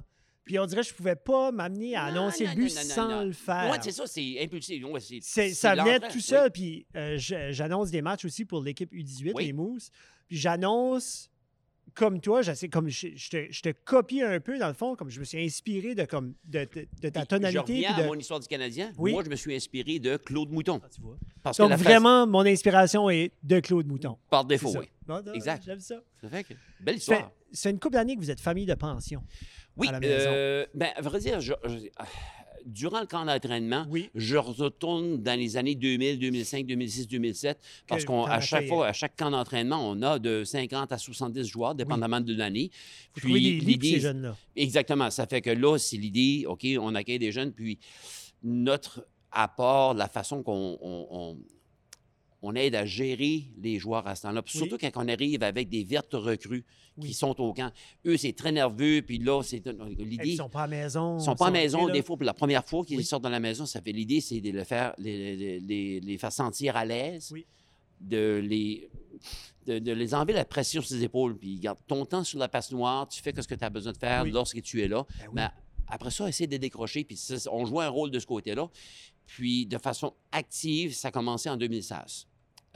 Puis 0.50 0.58
on 0.58 0.66
dirait 0.66 0.82
que 0.82 0.88
je 0.88 0.94
pouvais 0.94 1.14
pas 1.14 1.52
m'amener 1.52 1.94
à 1.94 2.06
annoncer 2.06 2.44
le 2.44 2.56
but 2.56 2.70
sans 2.70 3.22
le 3.22 3.30
faire. 3.30 3.68
Oui, 3.70 3.78
c'est 3.80 3.92
ça, 3.92 4.04
c'est 4.08 4.42
impulsif. 4.42 4.82
ça 5.22 5.76
venait 5.76 6.00
tout 6.00 6.18
seul. 6.18 6.50
Puis 6.50 6.88
euh, 6.96 7.14
j'annonce 7.18 7.92
des 7.92 8.02
matchs 8.02 8.24
aussi 8.24 8.44
pour 8.44 8.60
l'équipe 8.60 8.92
U18, 8.92 9.38
les 9.38 9.52
Mousses. 9.52 9.92
Puis 10.26 10.38
j'annonce 10.38 11.30
comme 11.94 12.20
toi, 12.20 12.40
comme 12.72 12.88
je, 12.88 13.08
je 13.14 13.30
te, 13.30 13.46
je 13.50 13.62
te 13.62 13.68
copie 13.84 14.22
un 14.22 14.40
peu, 14.40 14.58
dans 14.58 14.68
le 14.68 14.74
fond, 14.74 14.94
comme 14.96 15.10
je 15.10 15.20
me 15.20 15.24
suis 15.24 15.44
inspiré 15.44 15.94
de, 15.94 16.04
comme, 16.04 16.34
de, 16.44 16.66
de- 16.74 16.86
de 17.02 17.08
ta 17.08 17.26
tonalité. 17.26 17.52
Je 17.52 17.58
reviens 17.58 17.96
de- 17.96 18.02
à 18.02 18.06
mon 18.06 18.14
histoire 18.14 18.40
du 18.40 18.46
Canadien. 18.46 18.92
Oui. 18.98 19.12
Moi, 19.12 19.22
je 19.24 19.30
me 19.30 19.36
suis 19.36 19.54
inspiré 19.54 19.98
de 19.98 20.16
Claude 20.16 20.50
Mouton. 20.50 20.80
Ah, 20.84 20.88
tu 20.94 21.00
vois. 21.00 21.16
Parce 21.42 21.56
Donc, 21.58 21.72
vraiment, 21.72 22.26
mon 22.26 22.44
inspiration 22.46 23.08
est 23.10 23.32
de 23.42 23.60
Claude 23.60 23.86
Mouton. 23.86 24.16
par 24.28 24.44
défaut, 24.44 24.72
oui. 24.78 24.88
Bon, 25.06 25.22
non, 25.24 25.32
Exact. 25.32 25.62
J'aime 25.64 25.80
ça. 25.80 25.96
Ça 26.20 26.28
fait 26.28 26.44
que, 26.44 26.54
belle 26.80 26.96
histoire. 26.96 27.30
C'est 27.52 27.70
une 27.70 27.78
couple 27.80 27.94
d'années 27.94 28.14
que 28.14 28.20
vous 28.20 28.30
êtes 28.30 28.40
famille 28.40 28.66
de 28.66 28.74
pension. 28.74 29.22
Oui, 29.76 29.88
à 29.88 29.92
la 29.92 30.00
maison. 30.00 30.14
euh, 30.30 30.66
ben, 30.74 30.90
à 30.94 31.00
vrai 31.00 31.18
dire, 31.20 31.40
je- 31.40 31.52
je- 31.64 31.88
ah, 31.96 32.04
durant 32.66 33.00
le 33.00 33.06
camp 33.06 33.24
d'entraînement, 33.24 33.86
Oui. 33.90 34.10
je 34.14 34.36
retourne 34.36 35.22
dans 35.22 35.38
les 35.38 35.56
années 35.56 35.74
2000, 35.74 36.18
2005, 36.18 36.66
2006, 36.66 37.08
2007, 37.08 37.58
parce 37.88 38.04
qu'à 38.04 38.40
chaque 38.40 38.66
fois, 38.68 38.86
à 38.88 38.92
chaque 38.92 39.16
camp 39.16 39.30
d'entraînement, 39.30 39.78
on 39.90 40.00
a 40.02 40.18
de 40.18 40.44
50 40.44 40.92
à 40.92 40.98
70 40.98 41.44
joueurs, 41.46 41.74
dépendamment 41.74 42.20
de 42.20 42.34
l'année. 42.34 42.70
Vous 43.14 43.20
trouvez 43.22 43.40
des 43.40 43.50
lits 43.52 43.58
pour 43.58 43.64
ces 43.66 43.70
l'idée- 43.88 44.00
jeunes-là. 44.00 44.36
Exactement. 44.56 45.10
Ça 45.10 45.26
fait 45.26 45.40
que 45.40 45.50
là, 45.50 45.78
c'est 45.78 45.96
l'idée, 45.96 46.44
OK, 46.46 46.66
on 46.80 46.94
accueille 46.94 47.18
des 47.18 47.32
jeunes, 47.32 47.52
puis 47.52 47.78
notre 48.42 49.06
apport, 49.32 49.94
la 49.94 50.08
façon 50.08 50.42
qu'on 50.42 51.36
on, 52.42 52.54
aide 52.54 52.74
à 52.74 52.84
gérer 52.86 53.44
les 53.60 53.78
joueurs 53.78 54.06
à 54.06 54.14
ce 54.14 54.22
temps-là. 54.22 54.42
Oui. 54.44 54.50
Surtout 54.58 54.78
quand 54.78 54.90
on 54.96 55.08
arrive 55.08 55.42
avec 55.42 55.68
des 55.68 55.84
vertes 55.84 56.12
recrues 56.14 56.64
Oui. 56.96 57.08
qui 57.08 57.14
sont 57.14 57.38
au 57.40 57.52
camp. 57.52 57.70
Eux, 58.06 58.16
c'est 58.16 58.32
très 58.32 58.52
nerveux, 58.52 59.02
puis 59.02 59.18
là, 59.18 59.42
c'est 59.42 59.62
Ils 59.66 60.06
l'idée. 60.08 60.36
sont 60.36 60.48
pas 60.48 60.62
à 60.62 60.66
la 60.66 60.76
maison. 60.82 61.18
Ils 61.18 61.24
sont 61.24 61.34
pas 61.34 61.46
à 61.46 61.50
la 61.50 61.60
maison, 61.60 61.88
des 61.88 62.02
fois, 62.02 62.16
pour 62.16 62.24
la 62.24 62.34
première 62.34 62.64
fois 62.64 62.84
qu'ils 62.84 62.96
Oui. 62.98 63.04
sortent 63.04 63.24
de 63.24 63.28
la 63.28 63.40
maison, 63.40 63.66
ça 63.66 63.80
fait 63.80 63.92
l'idée, 63.92 64.20
c'est 64.20 64.40
de 64.40 64.50
le 64.50 64.64
faire, 64.64 64.94
les, 64.98 65.36
les- 65.36 65.60
les- 65.60 66.00
les 66.00 66.18
faire 66.18 66.32
sentir 66.32 66.76
à 66.76 66.84
l'aise, 66.84 67.32
de, 68.00 68.40
les, 68.42 68.88
de, 69.66 69.78
de 69.78 69.92
les 69.92 70.14
enlever 70.14 70.32
la 70.32 70.44
pression 70.46 70.80
sur 70.80 70.96
les 70.96 71.04
épaules, 71.04 71.36
puis 71.36 71.58
garde 71.58 71.78
ton 71.86 72.06
temps 72.06 72.24
sur 72.24 72.38
la 72.38 72.48
passe 72.48 72.72
noire, 72.72 73.06
tu 73.08 73.20
fais 73.20 73.32
ce 73.38 73.46
que 73.46 73.54
tu 73.54 73.64
as 73.64 73.70
besoin 73.70 73.92
de 73.92 73.98
faire 73.98 74.24
lorsque 74.24 74.62
tu 74.62 74.80
es 74.82 74.88
là. 74.88 75.04
Ben. 75.20 75.28
Mais 75.34 75.48
après 75.88 76.10
ça, 76.10 76.26
essaie 76.28 76.46
de 76.46 76.56
décrocher, 76.56 77.04
puis 77.04 77.20
on 77.52 77.66
joue 77.66 77.80
un 77.80 77.88
rôle 77.88 78.10
de 78.10 78.18
ce 78.18 78.26
côté-là. 78.26 78.68
Puis 79.26 79.66
de 79.66 79.78
façon 79.78 80.12
active, 80.32 80.92
ça 80.94 81.08
a 81.08 81.10
commencé 81.12 81.48
en 81.48 81.56
2016. 81.56 82.26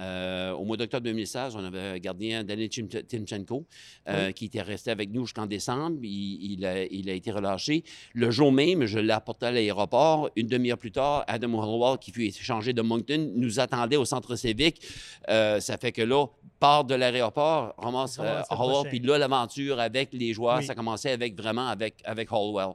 Euh, 0.01 0.51
au 0.53 0.65
mois 0.65 0.77
d'octobre 0.77 1.05
2016, 1.05 1.55
on 1.55 1.65
avait 1.65 1.81
un 1.81 1.99
gardien, 1.99 2.45
Tim- 2.45 2.87
Timchenko, 3.07 3.65
euh, 4.09 4.33
qui 4.33 4.47
était 4.47 4.61
resté 4.63 4.91
avec 4.91 5.11
nous 5.13 5.25
jusqu'en 5.27 5.47
décembre. 5.47 5.99
Il, 6.03 6.53
il 6.53 6.67
a, 6.67 6.85
il 6.85 7.09
a 7.09 7.13
été 7.13 7.31
relâché. 7.31 7.85
Le 8.13 8.31
jour 8.33 8.51
même, 8.51 8.87
je 8.87 8.99
l'ai 8.99 9.13
apporté 9.13 9.47
à 9.47 9.53
l'aéroport. 9.53 10.31
Une 10.35 10.49
demi-heure 10.49 10.79
plus 10.79 10.91
tard, 10.91 11.25
Adam 11.29 11.63
Hallwell, 11.63 11.99
qui 11.99 12.11
fut 12.11 12.25
échangé 12.25 12.73
de 12.73 12.83
Moncton, 12.83 13.31
nous 13.37 13.61
attendait 13.61 13.97
au 13.97 14.05
centre 14.05 14.35
civique. 14.35 14.81
Euh, 15.29 15.61
ça 15.61 15.77
fait 15.79 15.93
que 15.93 16.03
là, 16.03 16.27
part 16.59 16.85
de 16.85 16.95
l'aéroport, 16.97 17.75
ramasse 17.79 18.17
prochain. 18.51 18.89
puis 18.89 18.99
là, 18.99 19.17
l'aventure 19.19 19.79
avec 19.79 20.09
les 20.13 20.33
joueurs, 20.33 20.59
Oui. 20.59 20.65
ça 20.65 20.75
commençait 20.75 21.13
avec 21.13 21.37
vraiment 21.41 21.69
avec, 21.69 21.97
avec 22.05 22.29
Hallwell. 22.33 22.73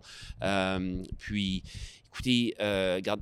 Puis, 1.18 1.64
écoutez, 2.14 2.54
regarde, 2.60 3.22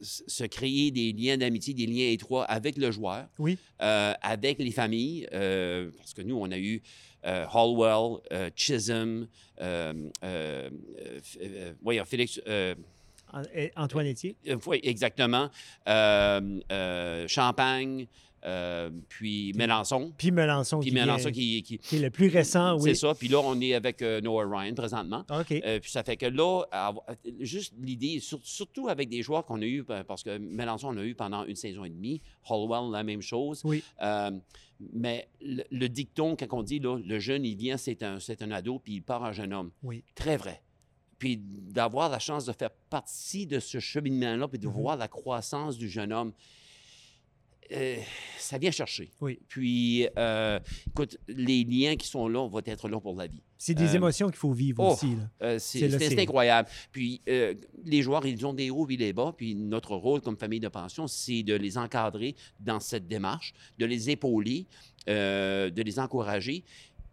se 0.00 0.44
créer 0.44 0.90
des 0.90 1.12
liens 1.12 1.36
d'amitié, 1.36 1.74
des 1.74 1.86
liens 1.86 2.10
étroits 2.12 2.44
avec 2.44 2.76
le 2.76 2.90
joueur, 2.90 3.26
Oui. 3.38 3.58
euh, 3.82 4.12
avec 4.22 4.58
les 4.58 4.70
familles, 4.70 5.26
euh, 5.32 5.90
parce 5.98 6.14
que 6.14 6.22
nous, 6.22 6.36
on 6.36 6.50
a 6.50 6.58
eu 6.58 6.80
euh, 7.26 7.44
Hallwell, 7.52 8.20
euh, 8.32 8.50
Chisholm, 8.54 9.26
voyons, 11.82 12.04
Félix, 12.04 12.40
An- 13.32 13.42
Antoine 13.76 14.06
Etier. 14.06 14.36
oui, 14.66 14.80
exactement, 14.82 15.50
Champagne, 17.26 18.06
euh, 18.44 18.90
puis 19.08 19.52
Mélenchon, 19.54 20.12
Puis 20.16 20.30
Melançon. 20.30 20.80
puis 20.80 20.90
qui, 20.90 20.94
Mélenchon 20.94 21.30
qui, 21.30 21.62
qui- 21.62 21.78
qui 21.78 21.96
est 21.96 22.00
le 22.00 22.10
plus 22.10 22.28
récent, 22.28 22.74
oui. 22.76 22.82
c'est 22.90 22.94
ça, 22.94 23.14
puis 23.14 23.28
là, 23.28 23.40
on 23.40 23.60
est 23.60 23.74
avec 23.74 24.00
euh, 24.02 24.20
Noah 24.20 24.46
Ryan 24.48 24.74
présentement. 24.74 25.24
OK. 25.30 25.52
Euh, 25.52 25.80
puis 25.80 25.90
ça 25.90 26.02
fait 26.02 26.16
que 26.16 26.26
là, 26.26 26.62
juste 27.40 27.74
l'idée, 27.80 28.20
sur- 28.20 28.40
surtout 28.42 28.88
avec 28.88 29.08
des 29.08 29.22
joueurs 29.22 29.44
qu'on 29.44 29.60
a 29.62 29.66
eu, 29.66 29.84
parce 30.06 30.22
que 30.22 30.38
Mélenchon, 30.38 30.88
on 30.90 30.96
a 30.98 31.02
eu 31.04 31.14
pendant 31.14 31.44
une 31.44 31.56
saison 31.56 31.84
et 31.84 31.90
demie, 31.90 32.20
Hollowell, 32.48 32.90
la 32.92 33.02
même 33.02 33.22
chose. 33.22 33.62
Oui. 33.64 33.82
Mais 34.94 35.28
le, 35.40 35.64
le 35.72 35.88
dicton, 35.88 36.36
quand 36.36 36.46
on 36.52 36.62
dit, 36.62 36.78
là, 36.78 36.98
le 37.04 37.18
jeune, 37.18 37.44
il 37.44 37.56
vient, 37.56 37.76
c'est 37.76 38.02
un, 38.04 38.20
c'est 38.20 38.42
un 38.42 38.50
ado, 38.52 38.78
puis 38.78 38.94
il 38.94 39.02
part 39.02 39.24
un 39.24 39.32
jeune 39.32 39.52
homme. 39.52 39.70
Oui. 39.82 40.04
Très 40.14 40.36
vrai. 40.36 40.62
Puis 41.18 41.36
d'avoir 41.36 42.08
la 42.08 42.20
chance 42.20 42.44
de 42.46 42.52
faire 42.52 42.70
partie 42.88 43.44
de 43.46 43.58
ce 43.58 43.80
cheminement-là, 43.80 44.46
puis 44.46 44.60
de 44.60 44.68
Mhm. 44.68 44.72
voir 44.72 44.96
la 44.96 45.08
croissance 45.08 45.76
du 45.76 45.88
jeune 45.88 46.12
homme, 46.12 46.32
euh, 47.72 47.96
ça 48.38 48.58
vient 48.58 48.70
chercher. 48.70 49.10
Oui. 49.20 49.38
Puis, 49.48 50.08
euh, 50.16 50.58
écoute, 50.88 51.18
les 51.28 51.64
liens 51.64 51.96
qui 51.96 52.06
sont 52.06 52.28
là 52.28 52.48
vont 52.48 52.62
être 52.64 52.88
là 52.88 53.00
pour 53.00 53.16
la 53.16 53.26
vie. 53.26 53.42
C'est 53.56 53.74
des 53.74 53.90
euh, 53.90 53.96
émotions 53.96 54.28
qu'il 54.28 54.36
faut 54.36 54.52
vivre 54.52 54.84
oh, 54.84 54.92
aussi. 54.92 55.16
c'est 55.58 56.20
incroyable. 56.20 56.68
Puis 56.92 57.20
les 57.26 58.02
joueurs, 58.02 58.24
ils 58.26 58.46
ont 58.46 58.54
des 58.54 58.70
hauts 58.70 58.88
et 58.88 58.96
des 58.96 59.12
bas. 59.12 59.34
Puis 59.36 59.54
notre 59.54 59.96
rôle 59.96 60.20
comme 60.20 60.36
famille 60.36 60.60
de 60.60 60.68
pension, 60.68 61.06
c'est 61.06 61.42
de 61.42 61.54
les 61.54 61.76
encadrer 61.76 62.36
dans 62.60 62.80
cette 62.80 63.08
démarche, 63.08 63.52
de 63.78 63.86
les 63.86 64.10
épauler, 64.10 64.66
de 65.06 65.82
les 65.82 65.98
encourager, 65.98 66.64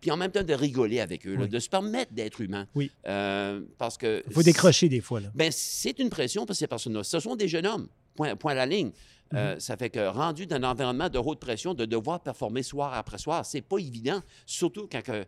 puis 0.06 0.12
en 0.12 0.18
même 0.18 0.30
temps 0.30 0.44
de 0.44 0.54
rigoler 0.54 1.00
avec 1.00 1.26
eux, 1.26 1.36
là, 1.36 1.48
de 1.48 1.58
se 1.58 1.68
permettre 1.68 2.14
d'être 2.14 2.40
humain. 2.40 2.68
Oui. 2.76 2.92
Euh, 3.08 3.62
parce 3.80 3.98
que 3.98 4.22
Il 4.28 4.34
faut 4.34 4.44
décrocher 4.44 4.88
des 4.88 5.02
fois. 5.02 5.20
Là. 5.20 5.30
ben, 5.34 5.52
c'est 5.52 5.98
une 5.98 6.12
pression 6.12 6.46
pour 6.46 6.56
ces 6.56 6.68
personnes-là. 6.68 7.04
Ce 7.04 7.20
sont 7.20 7.36
des 7.36 7.48
jeunes 7.48 7.66
hommes, 7.66 7.88
point, 8.14 8.36
point 8.36 8.52
à 8.52 8.56
la 8.56 8.66
ligne. 8.68 8.92
Mhm. 9.32 9.38
Euh, 9.40 9.60
ça 9.60 9.76
fait 9.76 9.90
que 9.90 10.08
rendu 10.08 10.46
dans 10.46 10.58
un 10.58 10.64
environnement 10.64 11.10
de 11.10 11.18
haute 11.18 11.40
pression, 11.40 11.74
de 11.74 11.86
devoir 11.86 12.22
performer 12.22 12.62
soir 12.64 12.94
après 12.94 13.18
soir, 13.18 13.46
c'est 13.46 13.62
pas 13.62 13.78
évident, 13.80 14.22
surtout 14.46 14.88
quand 14.92 15.02
que, 15.02 15.12
euh, 15.12 15.24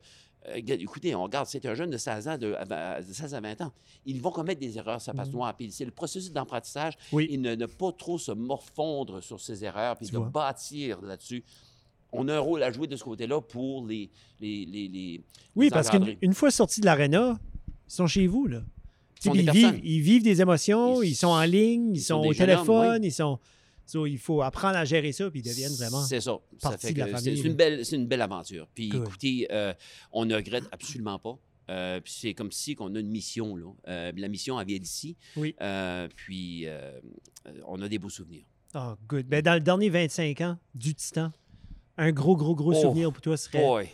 écoutez, 0.55 1.15
on 1.15 1.23
regarde, 1.23 1.47
c'est 1.47 1.65
un 1.65 1.73
jeune 1.73 1.89
de 1.89 1.97
16 1.97 2.27
ans, 2.27 2.37
de, 2.37 2.53
à 2.53 2.63
vingt- 2.63 2.99
de 3.07 3.11
16 3.11 3.33
à 3.33 3.41
20 3.41 3.59
ans. 3.61 3.71
Ils 4.05 4.21
vont 4.21 4.29
commettre 4.31 4.59
des 4.61 4.77
erreurs, 4.77 5.01
ça 5.01 5.13
passe 5.13 5.29
Mhm. 5.29 5.33
noir. 5.33 5.55
Puis 5.57 5.71
c'est 5.71 5.83
le 5.83 5.91
processus 5.91 6.31
d'apprentissage 6.31 6.93
Oui. 7.11 7.27
et 7.31 7.37
ne, 7.37 7.55
ne 7.55 7.65
pas 7.65 7.91
trop 7.91 8.17
se 8.19 8.31
morfondre 8.31 9.21
sur 9.23 9.41
ses 9.41 9.65
erreurs, 9.65 9.97
puis 9.97 10.05
Tu 10.05 10.13
de 10.13 10.17
vois. 10.19 10.29
bâtir 10.29 11.01
là-dessus. 11.01 11.43
On 12.13 12.27
a 12.29 12.35
un 12.35 12.39
rôle 12.39 12.63
à 12.63 12.71
jouer 12.71 12.87
de 12.87 12.95
ce 12.95 13.03
côté-là 13.03 13.41
pour 13.41 13.85
les, 13.85 14.09
les, 14.39 14.65
les, 14.65 14.87
les- 14.87 15.21
Oui, 15.55 15.69
parce 15.69 15.89
qu'une 15.89 16.33
fois 16.33 16.51
sortis 16.51 16.81
de 16.81 16.85
l'aréna, 16.85 17.37
ils 17.89 17.91
sont 17.91 18.07
chez 18.07 18.27
vous. 18.27 18.47
Là. 18.47 18.61
Ils, 19.25 19.49
vivent, 19.51 19.81
ils 19.83 20.01
vivent 20.01 20.23
des 20.23 20.39
émotions, 20.41 21.01
ils, 21.01 21.09
Ils- 21.09 21.15
sont 21.15 21.27
en 21.29 21.41
ligne, 21.43 21.95
ils, 21.95 21.99
sont, 21.99 22.21
sont 22.21 22.27
au 22.27 22.29
hommes, 22.29 22.35
téléphone, 22.35 23.03
ils 23.03 23.11
sont. 23.11 23.39
So, 23.87 24.05
il 24.05 24.17
faut 24.19 24.41
apprendre 24.41 24.77
à 24.77 24.85
gérer 24.85 25.11
ça, 25.13 25.31
puis 25.31 25.39
ils 25.39 25.43
deviennent 25.49 25.73
vraiment. 25.75 26.03
C'est 26.03 26.21
ça. 26.21 26.37
Ça 26.61 26.77
fait 26.77 26.93
de 26.93 26.99
la 26.99 27.07
famille, 27.07 27.37
C'est 27.41 27.47
une, 27.47 27.53
belle- 27.55 27.85
c'est 27.85 27.95
une 27.95 28.05
belle 28.07 28.21
aventure. 28.21 28.67
Puis 28.75 28.89
écoutez, 28.95 29.47
euh, 29.51 29.73
on 30.11 30.25
ne 30.25 30.35
regrette 30.35 30.65
absolument 30.71 31.17
pas. 31.19 31.37
Euh, 31.69 31.99
puis 31.99 32.13
c'est 32.15 32.33
comme 32.33 32.51
si 32.51 32.75
qu'on 32.75 32.93
a 32.95 32.99
une 32.99 33.09
mission. 33.09 33.55
Là. 33.55 33.65
Euh, 33.87 34.11
la 34.15 34.27
mission, 34.27 34.59
elle 34.59 34.67
vient 34.67 34.77
d'ici. 34.77 35.15
Oui. 35.35 35.55
Puis 36.15 36.65
on 37.65 37.81
a 37.81 37.87
des 37.87 37.97
beaux 37.97 38.09
souvenirs. 38.09 38.45
Ah, 38.73 38.97
good. 39.07 39.25
Ben, 39.25 39.41
dans 39.41 39.53
le 39.53 39.61
dernier 39.61 39.89
25 39.89 40.41
ans 40.41 40.57
du 40.75 40.93
Titan, 40.93 41.31
un 41.97 42.11
gros, 42.11 42.35
gros, 42.35 42.53
gros 42.55 42.73
Oh. 42.75 42.81
souvenir 42.81 43.11
pour 43.11 43.21
toi 43.21 43.37
serait. 43.37 43.61
Boy. 43.63 43.87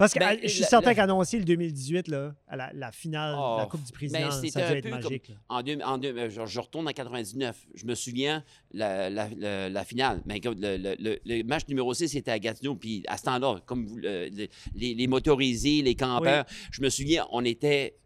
Parce 0.00 0.12
que 0.14 0.18
Ben, 0.18 0.28
à- 0.30 0.36
je 0.42 0.48
suis 0.48 0.62
la- 0.62 0.66
certain 0.66 0.88
la- 0.90 0.94
qu'annoncer 0.96 1.38
le 1.38 1.44
2018, 1.44 2.08
là, 2.08 2.34
à 2.48 2.56
la, 2.56 2.72
la 2.72 2.90
finale 2.90 3.34
de 3.34 3.36
la 3.36 3.64
Oh, 3.64 3.68
Coupe 3.68 3.82
du 3.84 3.92
ben, 3.92 3.96
Président, 3.96 4.30
c'était 4.32 4.50
ça 4.50 4.66
un 4.66 4.68
devait 4.70 4.78
être 4.80 4.90
comme- 4.90 5.02
magique. 5.02 5.32
En 5.48 5.62
deux, 5.62 5.78
en 5.84 5.98
deux- 5.98 6.16
euh, 6.16 6.28
je, 6.30 6.44
je 6.46 6.58
retourne 6.60 6.88
en 6.88 6.92
99. 6.92 7.56
Je 7.74 7.84
me 7.84 7.94
souviens 7.94 8.42
la, 8.72 9.84
finale. 9.84 10.22
Mais 10.26 10.40
le, 10.42 10.76
le- 10.76 10.96
le- 10.98 11.18
le 11.24 11.42
match 11.44 11.68
numéro 11.68 11.92
6 11.94 12.14
était 12.16 12.30
à 12.32 12.38
Gatineau. 12.38 12.74
Puis 12.74 13.04
à 13.06 13.16
ce 13.16 13.22
temps-là, 13.24 13.60
comme 13.66 13.86
vous, 13.86 13.96
le- 13.98 14.28
le- 14.30 14.48
les, 14.74 14.94
les 14.94 15.06
motorisés, 15.06 15.82
les 15.82 15.94
campeurs, 15.94 16.44
je 16.72 16.82
me 16.82 16.88
souviens, 16.88 17.26
on 17.30 17.44
était. 17.44 17.96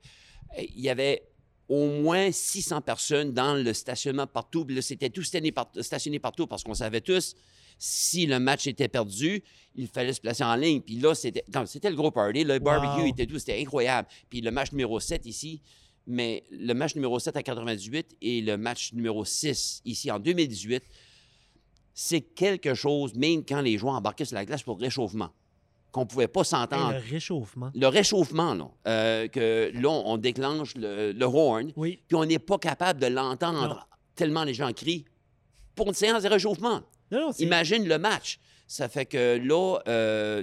Il 0.59 0.81
y 0.81 0.89
avait 0.91 1.23
au 1.69 1.87
moins 2.03 2.31
600 2.31 2.81
personnes 2.83 3.33
dans 3.33 3.55
le 3.55 3.73
stationnement 3.73 4.27
partout. 4.27 4.67
C'était 4.81 5.11
tout 5.11 5.23
stationné 5.23 6.19
partout 6.19 6.47
parce 6.47 6.63
qu'on 6.63 6.75
savait 6.75 7.01
tous 7.01 7.35
si 7.78 8.26
le 8.26 8.38
match 8.38 8.66
était 8.66 8.88
perdu, 8.88 9.43
il 9.75 9.88
fallait 9.88 10.12
se 10.12 10.21
placer 10.21 10.45
en 10.45 10.54
ligne. 10.54 10.81
Puis 10.81 10.97
là, 10.97 11.14
c'était 11.14 11.45
c'était 11.66 11.90
le 11.90 11.97
gros 11.97 12.11
party. 12.11 12.45
Le 12.45 12.59
barbecue 12.59 13.02
Wow. 13.02 13.07
était 13.09 13.26
tout, 13.26 13.38
c'était 13.38 13.61
incroyable. 13.61 14.09
Puis 14.31 14.40
le 14.40 14.50
match 14.50 14.73
numéro 14.73 15.00
7 15.00 15.26
ici, 15.26 15.61
mais 16.07 16.45
le 16.50 16.73
match 16.75 16.95
numéro 16.95 17.19
7 17.19 17.37
à 17.37 17.43
98 17.43 18.16
et 18.23 18.40
le 18.43 18.57
match 18.57 18.93
numéro 18.93 19.25
6 19.25 19.83
ici 19.85 20.11
en 20.11 20.19
2018, 20.19 20.83
c'est 21.93 22.21
quelque 22.21 22.75
chose, 22.75 23.14
même 23.14 23.45
quand 23.45 23.61
les 23.61 23.78
joueurs 23.78 23.95
embarquaient 23.95 24.25
sur 24.25 24.35
la 24.35 24.45
glace 24.45 24.62
pour 24.62 24.76
le 24.78 24.83
réchauffement, 24.85 25.31
qu'on 25.93 26.00
ne 26.00 26.07
pouvait 26.07 26.26
pas 26.28 26.40
Hey, 26.40 26.47
s'entendre. 26.47 26.93
le 26.93 27.11
réchauffement. 27.11 27.71
Le 27.75 27.87
réchauffement, 27.87 28.54
là, 28.54 28.69
euh, 28.88 29.28
que 29.28 29.71
là, 29.75 29.88
on 29.90 30.16
déclenche 30.16 30.75
le, 30.75 31.12
le 31.12 31.25
horn, 31.25 31.73
Oui. 31.76 32.00
puis 32.09 32.16
on 32.16 32.25
n'est 32.25 32.40
pas 32.40 32.59
capable 32.59 33.00
de 33.00 33.07
l'entendre 33.07 33.88
tellement 34.16 34.45
les 34.45 34.54
gens 34.54 34.73
crient 34.73 35.04
pour 35.75 35.88
une 35.88 35.95
séance 35.95 36.23
de 36.25 36.28
réchauffement. 36.28 36.83
Imagine 37.38 37.87
le 37.87 37.99
match. 37.99 38.38
Ça 38.66 38.88
fait 38.88 39.06
que 39.06 39.37
là, 39.37 39.78
euh, 39.88 40.42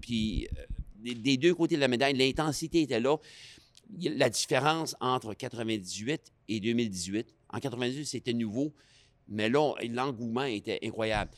puis 0.00 0.48
euh, 0.58 1.14
des, 1.14 1.36
deux 1.36 1.54
côtés 1.54 1.76
de 1.76 1.80
la 1.80 1.88
médaille, 1.88 2.14
l'intensité 2.14 2.82
était 2.82 3.00
là. 3.00 3.16
La 4.00 4.30
différence 4.30 4.96
entre 5.00 5.34
98 5.34 6.32
et 6.48 6.60
2018, 6.60 7.34
en 7.50 7.58
98, 7.60 8.06
c'était 8.06 8.32
nouveau, 8.32 8.72
mais 9.28 9.48
là, 9.48 9.74
l'engouement 9.88 10.44
était 10.44 10.78
incroyable. 10.82 11.30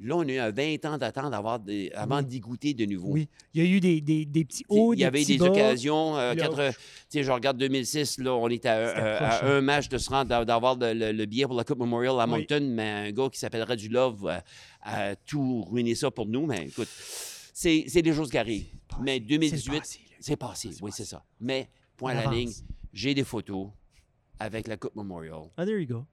Là, 0.00 0.16
on 0.16 0.22
a 0.28 0.32
eu 0.32 0.38
un 0.38 0.50
20 0.50 0.84
ans 0.86 0.98
d'attente 0.98 1.32
avant 1.32 1.58
Oui. 1.66 2.24
d'y 2.24 2.40
goûter 2.40 2.74
de 2.74 2.84
nouveau. 2.84 3.12
Oui. 3.12 3.28
Il 3.54 3.62
y 3.62 3.66
a 3.66 3.70
eu 3.70 3.78
des, 3.78 4.00
des, 4.00 4.24
des 4.24 4.44
petits 4.44 4.64
hauts, 4.68 4.92
il 4.92 4.98
y 4.98 5.04
avait 5.04 5.24
des 5.24 5.38
bas. 5.38 5.46
occasions. 5.46 6.16
euh, 6.16 6.34
quatre- 6.34 6.72
tu 6.72 6.76
sais, 7.10 7.22
je 7.22 7.30
regarde 7.30 7.56
2006, 7.58 8.18
là, 8.18 8.34
on 8.34 8.48
était 8.48 8.68
à, 8.68 8.76
euh, 8.76 9.18
à 9.20 9.46
un 9.46 9.60
match 9.60 9.88
de 9.88 9.96
se 9.98 10.10
rendre, 10.10 10.28
d'a- 10.30 10.44
d'avoir 10.44 10.76
le, 10.76 10.92
le- 10.94 11.12
le 11.12 11.26
billet 11.26 11.44
pour 11.46 11.54
la 11.54 11.62
Coupe 11.62 11.78
Memorial 11.78 12.18
à 12.18 12.24
Oui. 12.24 12.30
Moncton, 12.40 12.60
mais 12.72 12.90
un 12.90 13.12
gars 13.12 13.28
qui 13.30 13.38
s'appellerait 13.38 13.76
du 13.76 13.88
Love 13.88 14.26
euh, 14.26 14.38
a 14.82 15.14
tout 15.14 15.62
ruiné 15.62 15.94
ça 15.94 16.10
pour 16.10 16.26
nous. 16.26 16.44
Mais 16.46 16.66
écoute, 16.66 16.88
c'est 17.52 17.84
c'est 17.86 18.02
des 18.02 18.12
choses 18.12 18.30
qui 18.30 18.38
arrivent. 18.38 18.66
Mais 19.00 19.14
C'est 19.14 19.20
le 19.20 19.26
2018, 19.26 19.78
passé, 19.78 19.98
là. 20.10 20.16
c'est 20.20 20.36
passé. 20.36 20.68
C'est 20.72 20.82
Oui, 20.82 20.90
passé. 20.90 21.04
c'est 21.04 21.10
ça. 21.10 21.24
Mais, 21.40 21.68
point 21.96 22.16
à 22.16 22.24
la 22.24 22.30
ligne, 22.32 22.50
j'ai 22.92 23.14
des 23.14 23.24
photos 23.24 23.68
avec 24.40 24.66
la 24.66 24.76
Coupe 24.76 24.96
Memorial. 24.96 25.42
Ah, 25.56 25.64
there 25.64 25.80
you 25.80 25.86
go. 25.86 26.04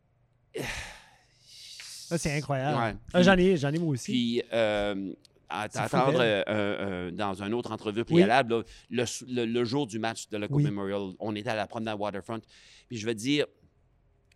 Ah, 2.12 2.18
c'est 2.18 2.36
incroyable. 2.38 2.77
Ouais. 2.77 2.96
Ah, 3.13 3.24
j'en 3.24 3.38
ai, 3.38 3.58
j'en 3.58 3.72
ai 3.74 3.80
moi 3.80 3.89
aussi. 3.89 4.12
Puis, 4.12 4.44
euh, 4.53 5.13
à 5.50 5.68
t'attendre 5.70 6.20
belle. 6.20 6.22
euh, 6.22 6.44
euh, 6.48 7.08
euh, 7.08 7.12
dans 7.12 7.41
une 7.44 7.53
autre 7.53 7.72
entrevue 7.72 8.03
préalable, 8.06 8.53
là, 8.56 8.63
le, 8.89 9.03
s- 9.03 9.24
le- 9.27 9.46
le 9.46 9.63
jour 9.65 9.86
du 9.88 10.00
match 10.00 10.30
de 10.30 10.38
la 10.38 10.48
Coupe 10.48 10.58
Oui. 10.58 10.63
Memorial, 10.63 11.12
on 11.20 11.36
était 11.36 11.50
à 11.50 11.56
la 11.56 11.68
promenade 11.68 12.00
Waterfront. 12.00 12.39
Puis 12.88 12.98
je 12.98 13.06
te 13.08 13.18
dire, 13.18 13.46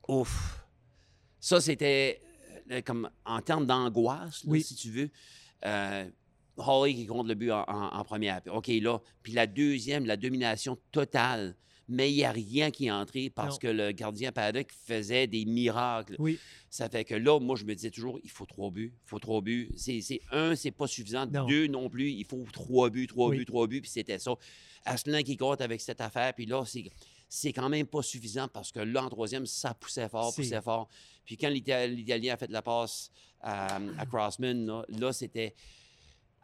ouf, 0.07 0.65
ça 1.39 1.61
c'était 1.61 2.21
euh, 2.71 2.81
comme 2.81 3.09
en 3.25 3.41
termes 3.41 3.65
d'angoisse, 3.65 4.43
Oui. 4.45 4.61
si 4.63 4.75
tu 4.75 4.89
veux. 4.89 5.09
Holly 6.57 6.95
qui 6.95 7.05
compte 7.05 7.27
le 7.27 7.35
but 7.35 7.51
en, 7.51 7.63
en- 7.67 7.97
en 7.97 8.03
première. 8.05 8.41
OK, 8.51 8.67
là. 8.81 8.99
Puis 9.23 9.33
la 9.33 9.45
deuxième, 9.47 10.05
la 10.05 10.15
domination 10.17 10.77
totale. 10.91 11.55
Mais 11.87 12.11
il 12.11 12.15
n'y 12.15 12.23
a 12.23 12.31
rien 12.31 12.71
qui 12.71 12.87
est 12.87 12.91
entré 12.91 13.29
parce 13.29 13.55
Non. 13.55 13.59
que 13.59 13.67
le 13.67 13.91
gardien 13.91 14.31
Paddock 14.31 14.67
faisait 14.85 15.27
des 15.27 15.45
miracles. 15.45 16.15
Oui. 16.17 16.39
Ça 16.71 16.89
fait 16.89 17.05
que 17.05 17.13
là, 17.13 17.39
moi, 17.39 17.55
je 17.55 17.63
me 17.63 17.75
disais 17.75 17.91
toujours, 17.91 18.19
il 18.23 18.29
faut 18.31 18.45
trois 18.47 18.71
buts, 18.71 18.91
il 19.05 19.07
faut 19.07 19.19
trois 19.19 19.41
buts. 19.41 19.69
C'est, 19.77 20.01
c'est- 20.01 20.21
un, 20.31 20.55
c'est 20.55 20.71
pas 20.71 20.87
suffisant. 20.87 21.25
Non. 21.27 21.45
Deux 21.45 21.67
non 21.67 21.87
plus, 21.89 22.09
il 22.11 22.25
faut 22.25 22.43
trois 22.51 22.89
buts, 22.89 23.05
trois 23.07 23.29
Oui. 23.29 23.37
buts, 23.37 23.45
trois 23.45 23.67
buts, 23.67 23.81
puis 23.81 23.89
c'était 23.91 24.17
ça. 24.17 24.33
Asselin 24.83 25.21
qui 25.23 25.37
compte 25.37 25.61
avec 25.61 25.79
cette 25.81 26.01
affaire, 26.01 26.33
puis 26.33 26.45
là, 26.47 26.63
c'est, 26.65 26.85
c'est 27.29 27.53
quand 27.53 27.69
même 27.69 27.85
pas 27.87 28.01
suffisant 28.01 28.47
parce 28.47 28.71
que 28.71 28.79
là, 28.79 29.03
en 29.03 29.09
troisième, 29.09 29.45
ça 29.45 29.73
poussait 29.75 30.09
fort, 30.09 30.31
C'est- 30.33 30.41
poussait 30.41 30.61
fort. 30.61 30.87
Puis 31.23 31.37
quand 31.37 31.49
l'Ita- 31.49 31.87
l'Italien 31.87 32.33
a 32.33 32.37
fait 32.37 32.49
la 32.51 32.61
passe 32.63 33.09
à, 33.41 33.77
à 33.97 34.05
Crossman, 34.07 34.65
là, 34.65 34.85
là, 34.89 35.13
c'était... 35.13 35.53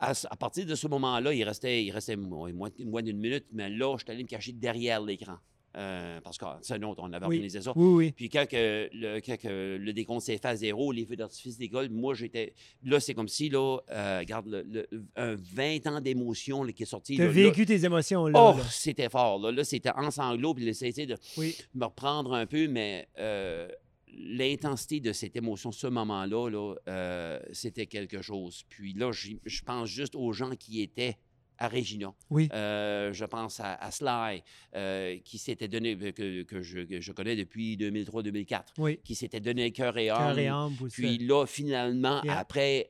À, 0.01 0.35
partir 0.35 0.65
de 0.65 0.75
ce 0.75 0.87
moment-là, 0.87 1.33
il 1.33 1.43
restait, 1.43 1.83
il 1.83 1.91
restait 1.91 2.15
moins, 2.15 2.51
d'une 2.71 3.17
minute, 3.19 3.45
mais 3.51 3.69
là, 3.69 3.95
je 3.97 4.03
suis 4.03 4.11
allé 4.11 4.23
me 4.23 4.27
cacher 4.27 4.51
derrière 4.51 4.99
l'écran. 5.01 5.37
Euh, 5.77 6.19
parce 6.21 6.37
que 6.37 6.45
c'est 6.63 6.73
un 6.73 6.83
autre, 6.83 7.01
on 7.01 7.13
avait 7.13 7.25
Oui. 7.27 7.35
organisé 7.37 7.61
ça. 7.61 7.71
Oui, 7.77 7.93
oui. 8.07 8.11
Puis 8.11 8.27
quand, 8.27 8.45
que 8.45 8.89
le, 8.91 9.21
quand 9.21 9.37
que 9.39 9.77
le 9.79 9.93
décompte 9.93 10.23
s'est 10.23 10.35
fait 10.37 10.45
à 10.45 10.55
zéro, 10.57 10.91
les 10.91 11.05
feux 11.05 11.15
d'artifice 11.15 11.57
d'école, 11.57 11.89
moi, 11.89 12.13
j'étais. 12.13 12.53
Là, 12.83 12.99
c'est 12.99 13.13
comme 13.13 13.29
si, 13.29 13.47
là, 13.47 13.77
euh, 13.89 14.19
regarde, 14.19 14.47
le, 14.47 14.63
le- 14.91 15.05
un 15.15 15.35
20 15.35 15.87
ans 15.87 16.01
d'émotion 16.01 16.65
qui 16.65 16.83
est 16.83 16.85
sorti. 16.85 17.15
Tu 17.15 17.21
as 17.21 17.27
là, 17.27 17.31
vécu 17.31 17.65
tes 17.65 17.85
émotions, 17.85 18.27
là. 18.27 18.53
Oh, 18.57 18.59
c'était 18.69 19.07
fort. 19.07 19.39
Là, 19.39 19.51
là 19.53 19.63
c'était 19.63 19.91
en 19.95 20.11
sanglots, 20.11 20.53
puis 20.53 20.65
j'essayais 20.65 21.05
de 21.05 21.15
Oui. 21.37 21.55
me 21.73 21.85
reprendre 21.85 22.33
un 22.33 22.45
peu, 22.45 22.67
mais 22.67 23.07
euh, 23.17 23.69
l'intensité 24.13 24.99
de 24.99 25.13
cette 25.13 25.35
émotion, 25.35 25.71
ce 25.71 25.87
moment-là, 25.87 26.49
là, 26.49 26.75
euh, 26.87 27.39
c'était 27.51 27.87
quelque 27.87 28.21
chose. 28.21 28.63
Puis 28.69 28.93
là, 28.93 29.11
je 29.11 29.61
pense 29.63 29.89
juste 29.89 30.15
aux 30.15 30.31
gens 30.33 30.55
qui 30.55 30.81
étaient 30.81 31.17
à 31.57 31.67
Regina. 31.67 32.11
Oui. 32.31 32.49
Euh, 32.53 33.13
je 33.13 33.23
pense 33.23 33.59
à, 33.59 33.75
à 33.75 33.91
Sly, 33.91 34.41
euh, 34.75 35.17
qui 35.23 35.37
s'était 35.37 35.67
donné, 35.67 35.95
que, 35.95 36.41
que 36.41 36.61
je, 36.63 36.79
que 36.79 36.99
je 36.99 37.11
connais 37.11 37.35
depuis 37.35 37.77
2003-2004, 37.77 38.63
Oui. 38.79 38.99
qui 39.03 39.13
s'était 39.13 39.39
donné 39.39 39.71
cœur 39.71 39.95
et 39.97 40.09
âme. 40.09 40.17
Cœur 40.17 40.39
et 40.39 40.47
âme. 40.47 40.75
Puis 40.91 41.19
là, 41.19 41.45
finalement, 41.45 42.21
Yeah. 42.23 42.39
après 42.39 42.89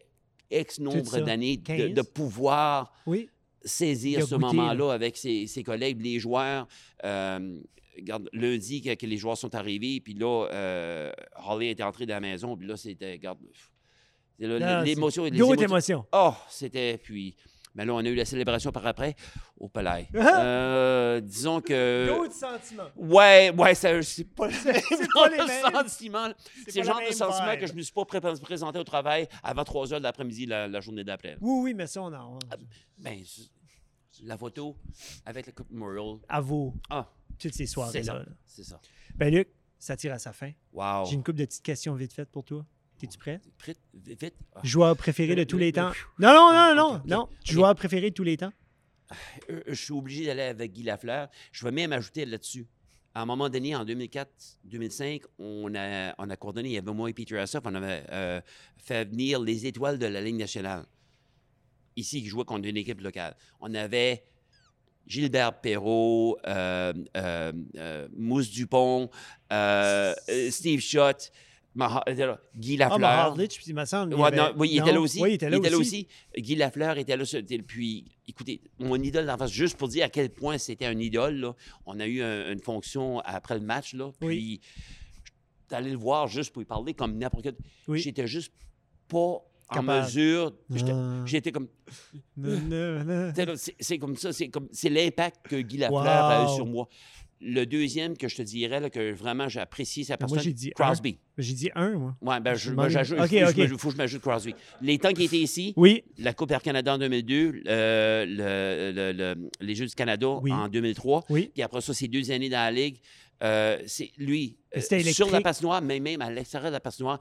X 0.50 0.80
nombre 0.80 1.20
d'années, 1.20 1.58
de, 1.58 1.64
15. 1.64 1.94
de 1.94 2.02
pouvoir 2.02 2.94
Oui. 3.06 3.30
Saisir 3.64 4.26
ce 4.26 4.36
moment-là 4.36 4.92
avec 4.92 5.18
ses, 5.18 5.46
ses 5.48 5.64
collègues, 5.64 6.02
les 6.02 6.18
joueurs. 6.20 6.68
Euh, 7.04 7.60
regarde, 8.02 8.30
lundi, 8.34 8.82
que, 8.82 8.94
que 8.96 9.06
les 9.06 9.18
joueurs 9.18 9.38
sont 9.38 9.54
arrivés, 9.56 10.02
puis 10.02 10.14
là, 10.14 10.48
euh, 10.52 11.12
Holly 11.46 11.70
était 11.70 11.84
entré 11.84 12.06
dans 12.06 12.16
la 12.16 12.20
maison, 12.20 12.58
puis 12.58 12.68
là, 12.68 12.76
c'était, 12.78 13.14
regarde, 13.14 13.40
l'émotion. 14.40 15.24
les 15.26 15.32
D'autres 15.32 15.64
émotions-. 15.64 16.06
Oh, 16.12 16.34
c'était, 16.50 16.98
puis, 16.98 17.36
mais 17.76 17.86
là, 17.86 17.94
on 17.94 18.00
a 18.00 18.04
eu 18.10 18.16
la 18.16 18.26
célébration 18.26 18.72
par 18.72 18.86
après 18.88 19.16
au 19.58 19.70
palais. 19.70 20.08
Ah! 20.16 20.44
Euh, 20.44 21.20
disons 21.22 21.62
que... 21.62 22.08
D'autres 22.08 22.34
sentiments. 22.34 22.90
Ouais, 22.96 23.52
ouais, 23.58 23.76
c'est 23.76 24.24
pas 24.34 24.48
les 24.48 24.56
mêmes. 24.64 26.34
C'est 26.68 26.80
le 26.80 26.84
genre 26.86 27.00
de 27.08 27.14
sentiment 27.14 27.56
que 27.60 27.68
je 27.68 27.74
me 27.74 27.82
suis 27.82 27.94
pas 27.94 28.06
pré- 28.06 28.20
présenté 28.42 28.80
au 28.80 28.84
travail 28.84 29.28
avant 29.44 29.64
3 29.64 29.94
heures 29.94 30.00
de 30.00 30.04
l'après-midi 30.04 30.46
la, 30.46 30.68
la 30.68 30.80
journée 30.82 31.04
d'après. 31.04 31.38
Oui, 31.42 31.62
oui, 31.64 31.74
mais 31.74 31.88
ça, 31.88 32.02
on 32.02 32.14
en. 32.14 32.40
Ben, 32.98 33.24
c- 33.24 33.50
la 34.24 34.38
photo 34.38 34.76
avec 35.26 35.46
la 35.48 35.52
Coupe 35.54 35.70
Memorial. 35.72 36.20
À 36.28 36.42
vous, 36.42 36.76
Ah, 36.90 37.08
toutes 37.42 37.54
ces 37.54 37.66
c'est 37.66 37.74
soirées-là. 37.74 38.26
C'est 38.46 38.64
ça. 38.64 38.80
Ben, 39.16 39.34
Luc, 39.34 39.50
ça 39.80 39.96
tire 39.98 40.14
à 40.14 40.20
sa 40.20 40.32
fin. 40.34 40.52
Wow. 40.74 41.06
J'ai 41.06 41.16
une 41.16 41.24
couple 41.24 41.40
de 41.40 41.46
petites 41.46 41.64
questions 41.64 41.94
vite 41.96 42.14
faites 42.14 42.30
pour 42.30 42.44
toi. 42.46 42.66
Es-tu 43.04 43.18
prêt? 43.18 43.42
Vite, 43.66 43.80
vite. 44.22 44.36
Ah, 44.54 44.62
Joueur 44.64 44.96
préféré 44.96 45.34
de 45.36 45.44
tous 45.44 45.58
le- 45.58 45.62
les 45.62 45.68
le- 45.68 45.74
temps. 45.74 45.92
Non, 46.20 46.34
non, 46.34 46.52
non, 46.54 46.76
non, 46.76 47.02
non. 47.06 47.30
Joueur 47.44 47.74
préféré 47.76 48.12
de 48.12 48.16
tous 48.16 48.24
les 48.24 48.38
temps. 48.38 48.54
je 49.68 49.74
suis 49.74 49.92
obligé 49.94 50.26
d'aller 50.28 50.44
avec 50.44 50.72
Guy 50.72 50.84
Lafleur. 50.84 51.28
Je 51.52 51.66
vais 51.66 51.72
même 51.72 51.92
ajouter 51.94 52.26
là-dessus. 52.26 52.68
À 53.16 53.24
un 53.24 53.26
moment 53.26 53.50
donné, 53.50 53.76
en 53.76 53.84
2004-2005, 53.84 55.24
on 55.40 55.74
a, 55.76 56.14
on 56.18 56.30
a 56.30 56.36
coordonné, 56.38 56.70
il 56.70 56.74
y 56.74 56.78
avait 56.78 56.94
moi 56.94 57.10
et 57.10 57.14
Peter 57.14 57.38
Assoff, 57.40 57.64
on 57.66 57.76
avait 57.76 58.04
euh, 58.12 58.40
fait 58.78 59.04
venir 59.06 59.42
les 59.42 59.66
étoiles 59.66 59.98
de 60.00 60.06
la 60.06 60.22
Ligue 60.22 60.38
nationale. 60.38 60.86
Ici, 61.98 62.22
qui 62.22 62.28
jouaient 62.30 62.46
contre 62.46 62.68
une 62.70 62.78
équipe 62.78 63.02
locale. 63.02 63.36
On 63.60 63.74
avait 63.74 64.24
Gilbert 65.08 65.60
Perrault, 65.62 66.38
euh, 66.48 66.94
euh, 67.18 67.52
euh, 67.78 68.08
Mousse 68.16 68.50
Dupont, 68.52 69.10
Steve 70.50 70.80
Schott, 70.82 71.32
euh, 71.80 72.36
Guy 72.56 72.76
Ah, 72.76 72.78
Lafleur. 72.80 73.00
Mahard 73.00 73.38
Litch, 73.38 73.56
puis 73.58 73.66
il 73.68 73.76
me 73.76 73.86
semble. 73.86 74.14
Ouais, 74.16 74.28
avait- 74.28 74.38
non, 74.38 74.54
oui, 74.58 74.70
il 74.74 74.80
était 74.80 74.92
là 74.92 75.00
aussi. 75.02 75.22
Oui, 75.22 75.32
il 75.32 75.34
était 75.36 75.50
là 75.50 75.78
aussi. 75.78 76.08
Guy 76.38 76.56
Lafleur 76.56 76.98
était 76.98 77.16
là. 77.16 77.24
Puis, 77.66 78.06
écoutez, 78.28 78.62
mon 78.80 78.96
idole 78.98 79.26
d'enfance, 79.26 79.52
juste 79.52 79.78
pour 79.78 79.88
dire 79.88 80.06
à 80.06 80.10
quel 80.10 80.30
point 80.30 80.58
c'était 80.58 80.86
un 80.86 81.00
idole, 81.00 81.36
là, 81.36 81.56
on 81.86 82.00
a 82.00 82.08
eu 82.08 82.22
un- 82.22 82.52
une 82.52 82.60
fonction 82.60 83.20
après 83.22 83.56
le 83.56 83.62
match. 83.62 83.94
Là, 83.94 84.12
Oui. 84.22 84.28
puis, 84.28 84.62
j'étais 85.64 85.76
allé 85.76 85.92
le 85.92 85.98
voir 85.98 86.28
juste 86.28 86.52
pour 86.52 86.60
lui 86.62 86.66
parler 86.68 86.94
comme 86.94 87.18
n'importe 87.18 87.44
quel. 87.44 87.56
Oui. 87.88 88.00
J'étais 88.00 88.28
juste 88.28 88.52
pas 89.08 89.42
en 89.72 89.76
Capable. 89.76 90.06
mesure. 90.06 90.54
J'étais, 90.70 90.92
Ah. 90.94 91.24
j'étais 91.26 91.52
comme. 91.52 91.68
C'est, 93.80 93.98
comme 93.98 94.16
ça. 94.16 94.34
C'est, 94.34 94.50
comme, 94.50 94.68
c'est 94.72 94.90
l'impact 94.90 95.48
que 95.48 95.56
Guy 95.62 95.78
Lafleur 95.78 96.06
a 96.08 96.46
eu 96.46 96.56
sur 96.56 96.66
moi. 96.66 96.88
Le 97.44 97.66
deuxième 97.66 98.16
que 98.18 98.28
je 98.28 98.36
te 98.36 98.42
dirais, 98.44 98.80
là, 98.80 98.92
que 98.92 99.14
vraiment 99.14 99.50
j'apprécie 99.50 100.06
sa 100.06 100.14
Ben, 100.14 100.20
personne, 100.20 100.36
moi, 100.38 100.44
j'ai 100.44 100.54
dit. 100.54 100.70
Crosby. 100.76 101.18
J'ai 101.40 101.54
dit 101.56 101.70
un, 101.74 101.98
moi. 101.98 102.16
Ouais, 102.22 102.40
ben, 102.40 102.54
je, 102.54 102.72
moi, 102.72 102.88
j'ajoute, 102.88 103.18
Ok, 103.20 103.30
faut, 103.30 103.54
que 103.54 103.66
je 103.68 103.72
me- 103.74 103.78
faut 103.80 103.88
que 103.88 103.94
je 103.94 103.98
m'ajoute 103.98 104.22
Crosby. 104.22 104.54
Les 104.80 105.00
temps 105.00 105.12
qui 105.12 105.24
étaient 105.24 105.40
ici, 105.40 105.74
Oui, 105.76 106.04
la 106.20 106.34
Coupe 106.36 106.52
Air 106.52 106.62
Canada 106.62 106.94
en 106.94 106.98
2002, 107.00 107.64
euh, 107.68 108.26
le- 108.28 108.92
le- 108.94 109.12
le- 109.36 109.50
les 109.60 109.74
Jeux 109.74 109.88
du 109.88 109.96
Canada 109.96 110.28
Oui. 110.44 110.52
en 110.52 110.68
2003, 110.68 111.24
oui. 111.30 111.50
puis 111.52 111.64
après 111.64 111.82
ça, 111.82 111.96
c'est 111.96 112.08
deux 112.08 112.30
années 112.30 112.50
dans 112.50 112.58
la 112.58 112.72
Ligue. 112.72 112.98
Euh, 113.42 113.80
c'est 113.88 114.12
lui, 114.20 114.58
euh, 114.78 114.82
sur 114.82 114.92
la 114.98 115.02
électrique. 115.02 115.42
patinoire, 115.44 115.82
mais 115.82 116.00
même 116.00 116.22
à 116.22 116.30
l'extérieur 116.30 116.70
de 116.70 116.76
la 116.76 116.80
patinoire, 116.80 117.20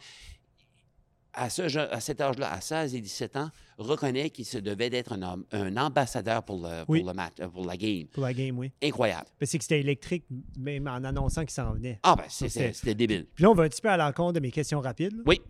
à, 1.40 1.50
ce, 1.50 1.62
à 1.78 2.00
cet 2.00 2.20
âge-là, 2.20 2.52
à 2.52 2.60
16 2.60 2.94
et 2.94 3.00
17 3.00 3.36
ans, 3.36 3.50
reconnaît 3.78 4.30
qu'il 4.30 4.44
se 4.44 4.58
devait 4.58 4.90
d'être 4.90 5.12
un, 5.12 5.22
am- 5.22 5.44
un 5.52 5.76
ambassadeur 5.76 6.42
pour 6.44 6.60
le, 6.62 6.84
pour 6.84 6.94
le 6.94 7.12
match, 7.14 7.34
pour 7.52 7.64
la 7.66 7.76
game. 7.76 8.06
Pour 8.08 8.22
la 8.24 8.32
game, 8.34 8.58
oui. 8.58 8.70
Incroyable. 8.82 9.26
C'est 9.42 9.58
que 9.58 9.64
c'était 9.64 9.80
électrique, 9.80 10.24
même 10.58 10.86
en 10.86 11.02
annonçant 11.04 11.42
qu'il 11.42 11.50
s'en 11.50 11.72
venait. 11.72 11.98
Ah 12.02 12.14
ben, 12.16 12.24
c'était- 12.28 12.94
débile. 12.94 13.26
Puis 13.34 13.42
là, 13.44 13.50
on 13.50 13.54
va 13.54 13.64
un 13.64 13.68
petit 13.68 13.80
peu 13.80 13.88
à 13.90 13.96
l'encontre 13.96 14.34
de 14.34 14.40
mes 14.40 14.50
questions 14.50 14.80
rapides. 14.80 15.16
là. 15.16 15.22
Oui. 15.26 15.40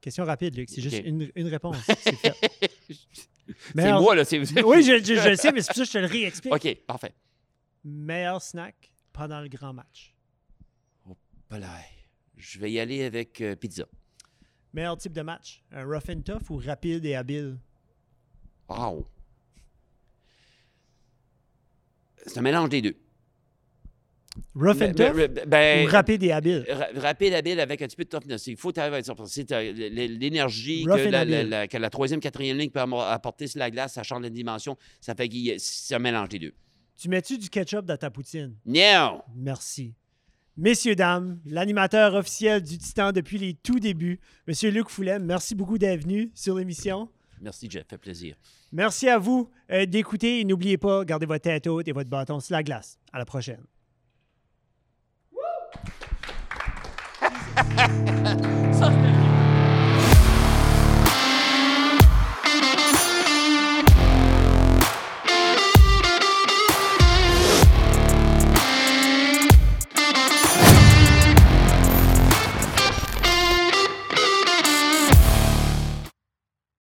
Question 0.00 0.24
rapide, 0.24 0.56
Luc. 0.56 0.68
C'est 0.68 0.82
juste 0.82 1.02
une, 1.04 1.30
une 1.34 1.48
réponse. 1.48 1.76
C'est 3.74 3.92
moi, 3.92 4.14
là. 4.14 4.24
Oui, 4.64 4.82
je, 4.82 4.98
je- 5.04 5.14
je 5.20 5.28
le 5.28 5.36
sais, 5.36 5.52
mais 5.52 5.62
c'est 5.62 5.68
pour 5.68 5.76
ça 5.76 5.82
que 5.82 5.86
je 5.88 5.92
te 5.92 5.98
le 5.98 6.06
réexplique. 6.06 6.52
OK, 6.54 6.74
parfait. 6.86 7.12
Meilleur 7.84 8.42
snack 8.42 8.92
pendant 9.12 9.40
le 9.40 9.48
grand 9.48 9.72
match. 9.72 10.14
Voilà. 11.48 11.68
Je 12.36 12.58
vais 12.58 12.72
y 12.72 12.80
aller 12.80 13.04
avec 13.04 13.40
euh, 13.40 13.54
pizza. 13.54 13.86
Meilleur 14.76 14.98
type 14.98 15.14
de 15.14 15.22
match? 15.22 15.62
Un 15.72 15.84
rough 15.86 16.10
and 16.10 16.20
tough 16.20 16.50
ou 16.50 16.58
rapide 16.58 17.06
et 17.06 17.14
habile? 17.14 17.56
Wow. 18.68 19.06
C'est 22.26 22.36
un 22.36 22.42
mélange 22.42 22.68
des 22.68 22.82
deux. 22.82 22.94
Rough 24.54 24.82
and 24.82 24.92
tough 24.92 25.14
ben- 25.16 25.44
ben, 25.46 25.86
ou 25.86 25.90
rapide 25.90 26.22
et 26.24 26.30
habile? 26.32 26.66
ra- 26.68 26.88
rapide, 26.94 27.32
habile, 27.32 27.58
avec 27.60 27.80
un 27.80 27.86
petit 27.86 27.96
peu 27.96 28.04
de 28.04 28.10
toughness. 28.10 28.46
Il 28.48 28.58
faut 28.58 28.70
ça. 28.74 28.90
parce 28.90 29.06
que 29.16 29.24
c'est, 29.28 29.50
euh, 29.52 29.72
l'énergie 29.72 30.84
que 30.84 30.90
la, 30.90 31.10
la- 31.10 31.20
habile. 31.20 31.48
la- 31.48 31.68
que 31.68 31.78
la 31.78 31.88
troisième, 31.88 32.20
quatrième 32.20 32.58
ligne 32.58 32.68
peut 32.70 32.80
apporter 32.80 33.46
sur 33.46 33.60
la 33.60 33.70
glace, 33.70 33.94
ça 33.94 34.02
change 34.02 34.20
la 34.24 34.28
dimension. 34.28 34.76
Ça 35.00 35.14
fait 35.14 35.30
que 35.30 35.34
c'est 35.56 35.94
un 35.94 35.98
mélange 36.00 36.28
des 36.28 36.38
deux. 36.38 36.52
Tu 36.98 37.08
mets-tu 37.08 37.38
du 37.38 37.48
ketchup 37.48 37.86
dans 37.86 37.96
ta 37.96 38.10
poutine? 38.10 38.54
Non! 38.66 39.22
Merci. 39.34 39.94
Messieurs, 40.58 40.96
dames, 40.96 41.38
l'animateur 41.44 42.14
officiel 42.14 42.62
du 42.62 42.78
Titan 42.78 43.12
depuis 43.12 43.36
les 43.36 43.52
tout 43.52 43.78
débuts, 43.78 44.18
Monsieur 44.46 44.70
Luc 44.70 44.88
Foulet, 44.88 45.18
merci 45.18 45.54
beaucoup 45.54 45.76
d'être 45.76 46.00
venu 46.00 46.30
sur 46.34 46.56
l'émission. 46.56 47.10
Merci, 47.42 47.68
Jeff. 47.70 47.86
Fait 47.86 47.98
plaisir. 47.98 48.36
Merci 48.72 49.06
à 49.10 49.18
vous 49.18 49.50
euh, 49.70 49.84
d'écouter 49.84 50.40
et 50.40 50.44
n'oubliez 50.44 50.78
pas, 50.78 51.04
gardez 51.04 51.26
votre 51.26 51.42
tête 51.42 51.66
haute 51.66 51.86
et 51.88 51.92
votre 51.92 52.08
bâton 52.08 52.40
sur 52.40 52.54
la 52.54 52.62
glace. 52.62 52.98
À 53.12 53.18
la 53.18 53.26
prochaine. 53.26 53.64
C'était 58.72 59.15